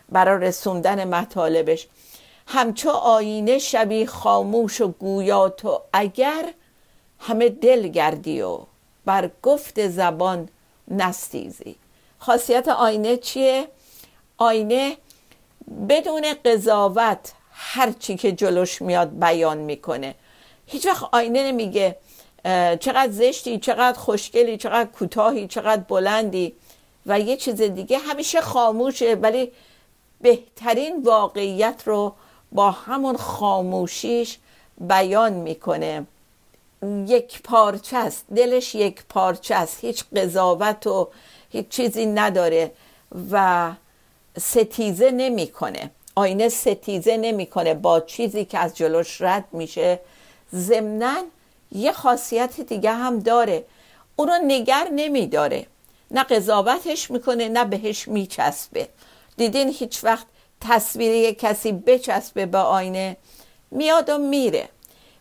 برای 0.09 0.47
رسوندن 0.47 1.09
مطالبش 1.09 1.89
همچو 2.47 2.91
آینه 2.91 3.59
شبی 3.59 4.07
خاموش 4.07 4.81
و 4.81 4.89
گویا 4.89 5.49
تو 5.49 5.83
اگر 5.93 6.53
همه 7.19 7.49
دل 7.49 7.89
گردی 7.89 8.43
و 8.43 8.59
بر 9.05 9.31
گفت 9.43 9.89
زبان 9.89 10.49
نستیزی 10.89 11.77
خاصیت 12.19 12.69
آینه 12.69 13.17
چیه؟ 13.17 13.69
آینه 14.39 14.97
بدون 15.89 16.25
قضاوت 16.45 17.33
هر 17.59 17.93
چی 17.93 18.17
که 18.17 18.33
جلوش 18.33 18.83
میاد 18.83 19.19
بیان 19.19 19.59
می‌کنه. 19.59 20.15
هیچ 20.67 20.87
وقت 20.87 21.05
آینه 21.13 21.43
نمیگه 21.43 21.97
چقدر 22.81 23.09
زشتی 23.11 23.59
چقدر 23.59 23.99
خوشگلی 23.99 24.57
چقدر 24.57 24.91
کوتاهی 24.91 25.47
چقدر 25.49 25.83
بلندی 25.83 26.53
و 27.07 27.21
یه 27.21 27.37
چیز 27.37 27.63
دیگه 27.63 27.99
همیشه 27.99 28.41
خاموشه. 28.41 29.15
ولی 29.15 29.53
بهترین 30.21 31.03
واقعیت 31.03 31.83
رو 31.85 32.15
با 32.53 32.71
همون 32.71 33.17
خاموشیش 33.17 34.39
بیان 34.81 35.33
می‌کنه. 35.33 36.07
یک 37.07 37.43
پارچه 37.43 37.97
است. 37.97 38.25
دلش 38.37 38.75
یک 38.75 39.03
پارچه 39.09 39.55
است. 39.55 39.85
هیچ 39.85 40.05
قضاوت 40.17 40.87
و 40.87 41.09
هیچ 41.51 41.69
چیزی 41.69 42.07
نداره 42.07 42.73
و 43.31 43.73
ستیزه 44.39 45.11
نمی‌کنه. 45.11 45.91
آینه 46.19 46.49
ستیزه 46.49 47.17
نمی‌کنه 47.17 47.75
با 47.75 48.01
چیزی 48.01 48.45
که 48.45 48.59
از 48.59 48.77
جلوش 48.77 49.21
رد 49.21 49.45
میشه. 49.53 50.01
ضمنا 50.55 51.17
یه 51.73 51.93
خاصیت 51.93 52.61
دیگه 52.61 52.93
هم 52.93 53.19
داره. 53.19 53.65
اون 54.17 54.29
رو 54.29 54.35
نگر 54.45 54.89
نمیداره. 54.93 55.67
نه 56.11 56.23
قضاوتش 56.23 57.11
می‌کنه 57.11 57.49
نه 57.49 57.65
بهش 57.65 58.09
میچسبه. 58.09 58.89
دیدین 59.37 59.69
هیچ 59.69 60.05
وقت 60.05 60.27
تصویر 60.61 61.35
کسی 61.35 61.73
بچسبه 61.73 62.47
به 62.47 62.59
آینه؟ 62.59 63.17
میاد 63.71 64.11
و 64.11 64.19
میره. 64.19 64.69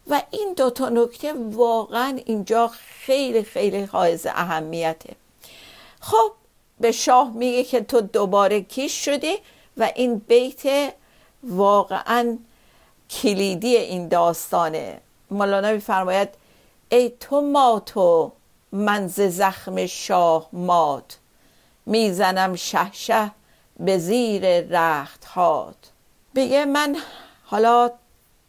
و 0.08 0.22
این 0.32 0.54
دوتا 0.58 0.90
نکته 0.90 1.34
واقعا 1.52 2.20
اینجا 2.26 2.72
خیلی 3.06 3.44
خیلی 3.44 3.84
حائز 3.84 4.26
اهمیته. 4.26 5.16
خب 6.00 6.32
به 6.80 6.92
شاه 6.92 7.32
میگه 7.34 7.64
که 7.64 7.82
تو 7.82 8.02
دوباره 8.02 8.62
کیش 8.62 9.06
شدی 9.06 9.38
و 9.78 9.92
این 9.96 10.18
بیت 10.18 10.94
واقعا 11.44 12.38
کلیدی 13.10 13.76
این 13.78 14.08
داستانه. 14.08 15.02
مولانا 15.32 15.72
میفرماید 15.72 16.30
ای 16.90 17.12
تو 17.20 17.42
ماتو 17.42 18.32
من 18.72 19.08
ز 19.08 19.22
زخم 19.22 19.86
شاه 19.86 20.50
مات 20.54 21.18
می‌زنم 21.86 22.56
شه 22.56 22.94
شه 22.94 23.32
به 23.80 23.98
زیر 23.98 24.62
رخت 24.62 25.26
هات 25.26 25.76
بگه 26.36 26.66
من 26.66 26.96
حالا 27.46 27.92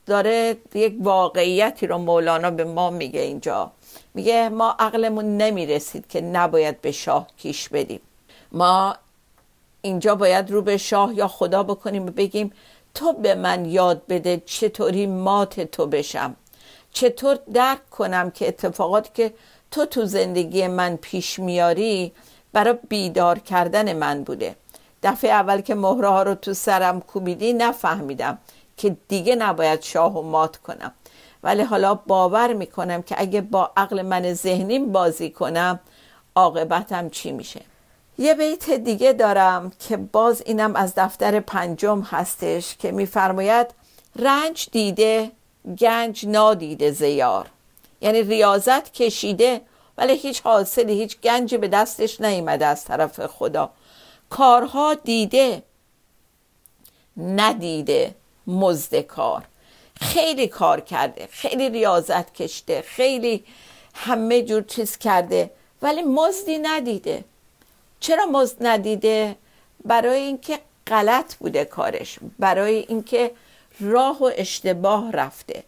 داره 0.07 0.57
یک 0.75 0.97
واقعیتی 1.01 1.87
رو 1.87 1.99
مولانا 1.99 2.51
به 2.51 2.65
ما 2.65 2.91
میگه 2.91 3.21
اینجا. 3.21 3.71
میگه 4.15 4.49
ما 4.49 4.77
عقلمون 4.79 5.37
نمی‌رسید 5.37 6.09
که 6.09 6.21
نباید 6.21 6.81
به 6.81 6.93
شاه 6.93 7.27
کیش 7.37 7.69
بدیم. 7.69 8.01
ما 8.53 8.97
اینجا 9.87 10.15
باید 10.15 10.51
رو 10.51 10.63
به 10.63 10.77
شاه 10.77 11.15
یا 11.15 11.29
خدا 11.29 11.63
بکنیم 11.63 12.07
و 12.07 12.11
بگیم 12.11 12.53
تو 12.95 13.13
به 13.13 13.35
من 13.35 13.65
یاد 13.65 14.03
بده 14.09 14.43
چطوری 14.47 15.07
مات 15.07 15.61
تو 15.61 15.87
بشم. 15.87 16.37
چطور 16.93 17.39
درک 17.55 17.91
کنم 17.91 18.31
که 18.31 18.49
اتفاقاتی 18.49 19.11
که 19.15 19.35
تو 19.71 19.87
تو 19.87 20.05
زندگی 20.05 20.67
من 20.67 20.97
پیش 20.97 21.39
میاری 21.39 22.13
برای 22.53 22.79
بیدار 22.89 23.39
کردن 23.39 23.93
من 23.93 24.25
بوده. 24.25 24.57
دفعه 25.03 25.31
اول 25.31 25.61
که 25.61 25.75
مهره 25.75 26.09
ها 26.09 26.23
رو 26.23 26.35
تو 26.35 26.55
سرم 26.55 27.01
کوبیدی 27.01 27.53
نفهمیدم 27.53 28.39
که 28.77 28.97
دیگه 29.09 29.35
نباید 29.37 29.83
شاه 29.83 30.19
و 30.19 30.23
مات 30.23 30.57
کنم. 30.57 30.93
ولی 31.43 31.63
حالا 31.63 31.95
باور 31.95 32.53
می‌کنم 32.53 33.03
که 33.03 33.15
اگه 33.19 33.41
با 33.41 33.71
عقل 33.77 34.03
من 34.03 34.35
ذهنیم 34.35 34.93
بازی 34.93 35.31
کنم 35.31 35.81
عاقبتم 36.35 37.09
چی 37.09 37.33
میشه؟ 37.33 37.61
یه 38.19 38.35
بیت 38.35 38.71
دیگه 38.71 39.13
دارم 39.13 39.73
که 39.89 39.97
باز 39.97 40.43
اینم 40.47 40.77
از 40.77 40.93
دفتر 40.97 41.41
پنجم 41.41 42.01
هستش 42.01 42.77
که 42.77 42.93
میفرماید 42.93 43.67
رنج 44.17 44.69
دیده 44.73 45.31
گنج 45.79 46.27
نادیده 46.27 46.91
زیار. 46.91 47.47
یعنی 48.01 48.23
ریاضت 48.23 48.93
کشیده 48.93 49.61
ولی 49.99 50.17
هیچ 50.17 50.41
حاصلی 50.43 50.93
هیچ 50.93 51.21
گنجی 51.21 51.57
به 51.57 51.69
دستش 51.69 52.21
نیامده 52.21 52.67
از 52.67 52.85
طرف 52.85 53.27
خدا. 53.27 53.71
کارها 54.31 54.95
دیده 54.95 55.63
ندیده 57.17 58.15
مزد 58.47 58.97
کار. 59.01 59.45
خیلی 60.01 60.49
کار 60.49 60.81
کرده 60.81 61.29
خیلی 61.31 61.71
ریاضت 61.71 62.35
کشته 62.35 62.83
خیلی 62.83 63.45
همه 63.95 64.43
جور 64.43 64.63
چیز 64.63 64.99
کرده 64.99 65.51
ولی 65.83 66.03
مزدی 66.03 66.59
ندیده. 66.59 67.25
چرا 68.01 68.27
مزد 68.27 68.57
ندیده؟ 68.61 69.37
برای 69.85 70.21
اینکه 70.21 70.59
غلط 70.87 71.35
بوده 71.35 71.65
کارش. 71.65 72.19
برای 72.39 72.75
اینکه 72.89 73.31
راه 73.81 74.23
و 74.23 74.31
اشتباه 74.37 75.13
رفته. 75.13 75.65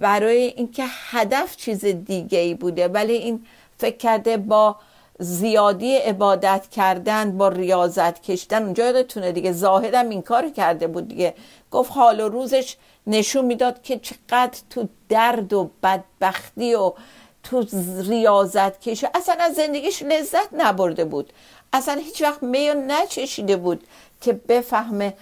برای 0.00 0.42
اینکه 0.56 0.84
هدف 0.86 1.56
چیز 1.56 1.84
دیگه 1.84 2.38
ای 2.38 2.54
بوده. 2.54 2.88
ولی 2.88 3.12
این 3.12 3.46
فکر 3.78 3.96
کرده 3.96 4.36
با 4.36 4.76
زیادی 5.18 5.96
عبادت 5.96 6.66
کردن 6.70 7.38
با 7.38 7.48
ریاضت 7.48 8.22
کشتن 8.22 8.62
اونجا 8.62 8.84
یادتونه 8.84 9.32
دیگه 9.32 9.52
زاهدم 9.52 10.08
این 10.08 10.22
کار 10.22 10.50
کرده 10.50 10.86
بود 10.86 11.08
دیگه. 11.08 11.34
گفت 11.70 11.92
حال 11.92 12.20
و 12.20 12.28
روزش 12.28 12.76
نشون 13.06 13.44
می‌داد 13.44 13.82
که 13.82 13.98
چقدر 13.98 14.58
تو 14.70 14.88
درد 15.08 15.52
و 15.52 15.70
بدبختی 15.82 16.74
و 16.74 16.92
تو 17.44 17.66
ریاضت 18.08 18.80
کشه 18.80 19.10
اصلا 19.14 19.34
از 19.40 19.54
زندگیش 19.54 20.02
لذت 20.02 20.48
نبرده 20.52 21.04
بود. 21.04 21.32
اصلا 21.72 21.94
هیچ 21.94 22.22
وقت 22.22 22.42
میو 22.42 22.74
نچشیده 22.74 23.56
بود 23.56 23.84
که 24.20 24.32
بفهمه 24.32 25.14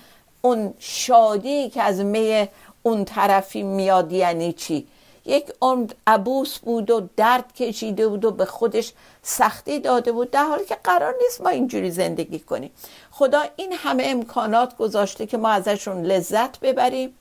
اون 0.42 0.74
شادی 0.78 1.70
که 1.70 1.82
از 1.82 2.00
می 2.00 2.48
اون 2.82 3.04
طرفی 3.04 3.62
میاد 3.62 4.12
یعنی 4.12 4.52
چی. 4.52 4.86
یک 5.24 5.52
عمر 5.62 5.90
عبوس 6.06 6.58
بود 6.58 6.90
و 6.90 7.08
درد 7.16 7.54
کشیده 7.54 8.08
بود 8.08 8.24
و 8.24 8.30
به 8.30 8.44
خودش 8.44 8.92
سختی 9.22 9.80
داده 9.80 10.12
بود 10.12 10.30
در 10.30 10.44
حالی 10.44 10.64
که 10.64 10.76
قرار 10.84 11.14
نیست 11.22 11.40
ما 11.40 11.48
اینجوری 11.48 11.90
زندگی 11.90 12.38
کنیم. 12.38 12.70
خدا 13.10 13.42
این 13.56 13.72
همه 13.72 14.02
امکانات 14.06 14.76
گذاشته 14.76 15.26
که 15.26 15.36
ما 15.36 15.48
ازشون 15.48 16.02
لذت 16.02 16.60
ببریم 16.60 17.14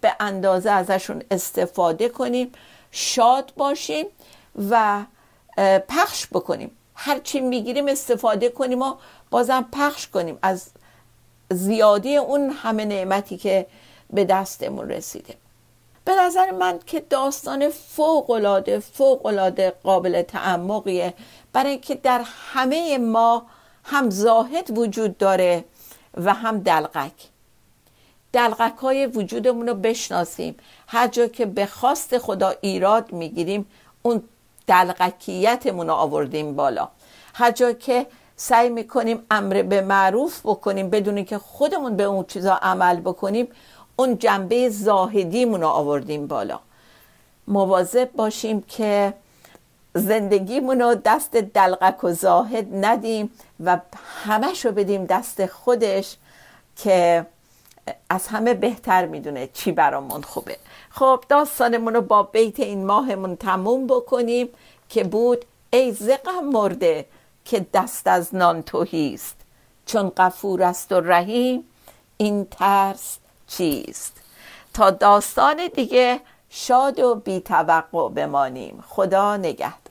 به 0.00 0.12
اندازه 0.20 0.70
ازشون 0.70 1.22
استفاده 1.30 2.08
کنیم 2.08 2.52
شاد 2.90 3.52
باشیم. 3.56 4.06
و 4.70 5.04
پخش 5.88 6.26
بکنیم. 6.32 6.70
هرچی 6.94 7.40
می‌گیریم 7.40 7.88
استفاده 7.88 8.48
کنیم 8.48 8.82
و 8.82 8.94
بازم 9.30 9.68
پخش 9.72 10.08
کنیم. 10.08 10.38
از 10.42 10.70
زیادی 11.50 12.16
اون 12.16 12.50
همه 12.50 12.84
نعمتی 12.84 13.36
که 13.36 13.66
به 14.10 14.24
دستمون 14.24 14.88
رسیده. 14.88 15.34
به 16.04 16.12
نظر 16.20 16.50
من 16.50 16.78
که 16.86 17.00
داستان 17.00 17.68
فوق 17.68 18.30
العاده 18.30 18.78
فوق 18.78 19.26
العاده 19.26 19.70
قابل 19.82 20.22
تعمقیه. 20.22 21.14
برای 21.52 21.70
اینکه 21.70 21.94
در 21.94 22.24
همه 22.52 22.98
ما 22.98 23.46
هم 23.84 24.10
زاهد 24.10 24.78
وجود 24.78 25.18
داره 25.18 25.64
و 26.14 26.34
هم 26.34 26.60
دلقک 26.60 27.12
دلقک 28.32 28.78
های 28.78 29.06
وجودمون 29.06 29.68
رو 29.68 29.74
بشناسیم. 29.74 30.56
هر 30.86 31.08
جا 31.08 31.26
که 31.26 31.46
به 31.46 31.66
خواست 31.66 32.18
خدا 32.18 32.54
ایراد 32.60 33.12
می‌گیریم 33.12 33.66
اون 34.02 34.22
دلقکیتمون 34.70 35.86
رو 35.86 35.94
آوردیم 35.94 36.56
بالا. 36.56 36.88
هر 37.34 37.50
جا 37.50 37.72
که 37.72 38.06
سعی 38.36 38.68
می‌کنیم 38.68 39.26
امر 39.30 39.62
به 39.62 39.80
معروف 39.80 40.40
بکنیم 40.44 40.90
بدون 40.90 41.24
که 41.24 41.38
خودمون 41.38 41.96
به 41.96 42.02
اون 42.02 42.24
چیزا 42.24 42.54
عمل 42.54 43.00
بکنیم 43.00 43.48
اون 43.96 44.18
جنبه 44.18 44.68
زاهدیمون 44.68 45.60
رو 45.60 45.68
آوردیم 45.68 46.26
بالا. 46.26 46.60
مواظب 47.48 48.12
باشیم 48.12 48.62
که 48.62 49.14
زندگیمون 49.94 50.80
رو 50.80 50.94
دست 50.94 51.36
دلقک 51.36 52.04
و 52.04 52.12
زاهد 52.12 52.66
ندیم 52.84 53.30
و 53.64 53.78
همش 54.24 54.64
رو 54.64 54.72
بدیم 54.72 55.04
دست 55.04 55.46
خودش 55.46 56.16
که 56.76 57.26
از 58.10 58.26
همه 58.26 58.54
بهتر 58.54 59.06
می‌دونه 59.06 59.48
چی 59.52 59.72
برامون 59.72 60.22
خوبه. 60.22 60.56
خب 60.90 61.24
داستانمون 61.28 61.94
رو 61.94 62.00
با 62.00 62.22
بیت 62.22 62.60
این 62.60 62.86
ماهمون 62.86 63.36
تموم 63.36 63.86
بکنیم 63.86 64.48
که 64.88 65.04
بود 65.04 65.44
ای 65.72 65.92
زقم 65.92 66.44
مرده 66.44 67.06
که 67.44 67.66
دست 67.74 68.06
از 68.06 68.34
نان 68.34 68.62
توهیست 68.62 69.36
چون 69.86 70.10
قفور 70.10 70.62
است 70.62 70.92
و 70.92 71.00
رحیم 71.00 71.64
این 72.16 72.44
ترس 72.44 73.18
چیست؟ 73.46 74.16
تا 74.74 74.90
داستان 74.90 75.68
دیگه 75.74 76.20
شاد 76.50 76.98
و 76.98 77.14
بیتوقع 77.14 78.08
بمانیم. 78.08 78.84
خدا 78.88 79.36
نگهدار. 79.36 79.80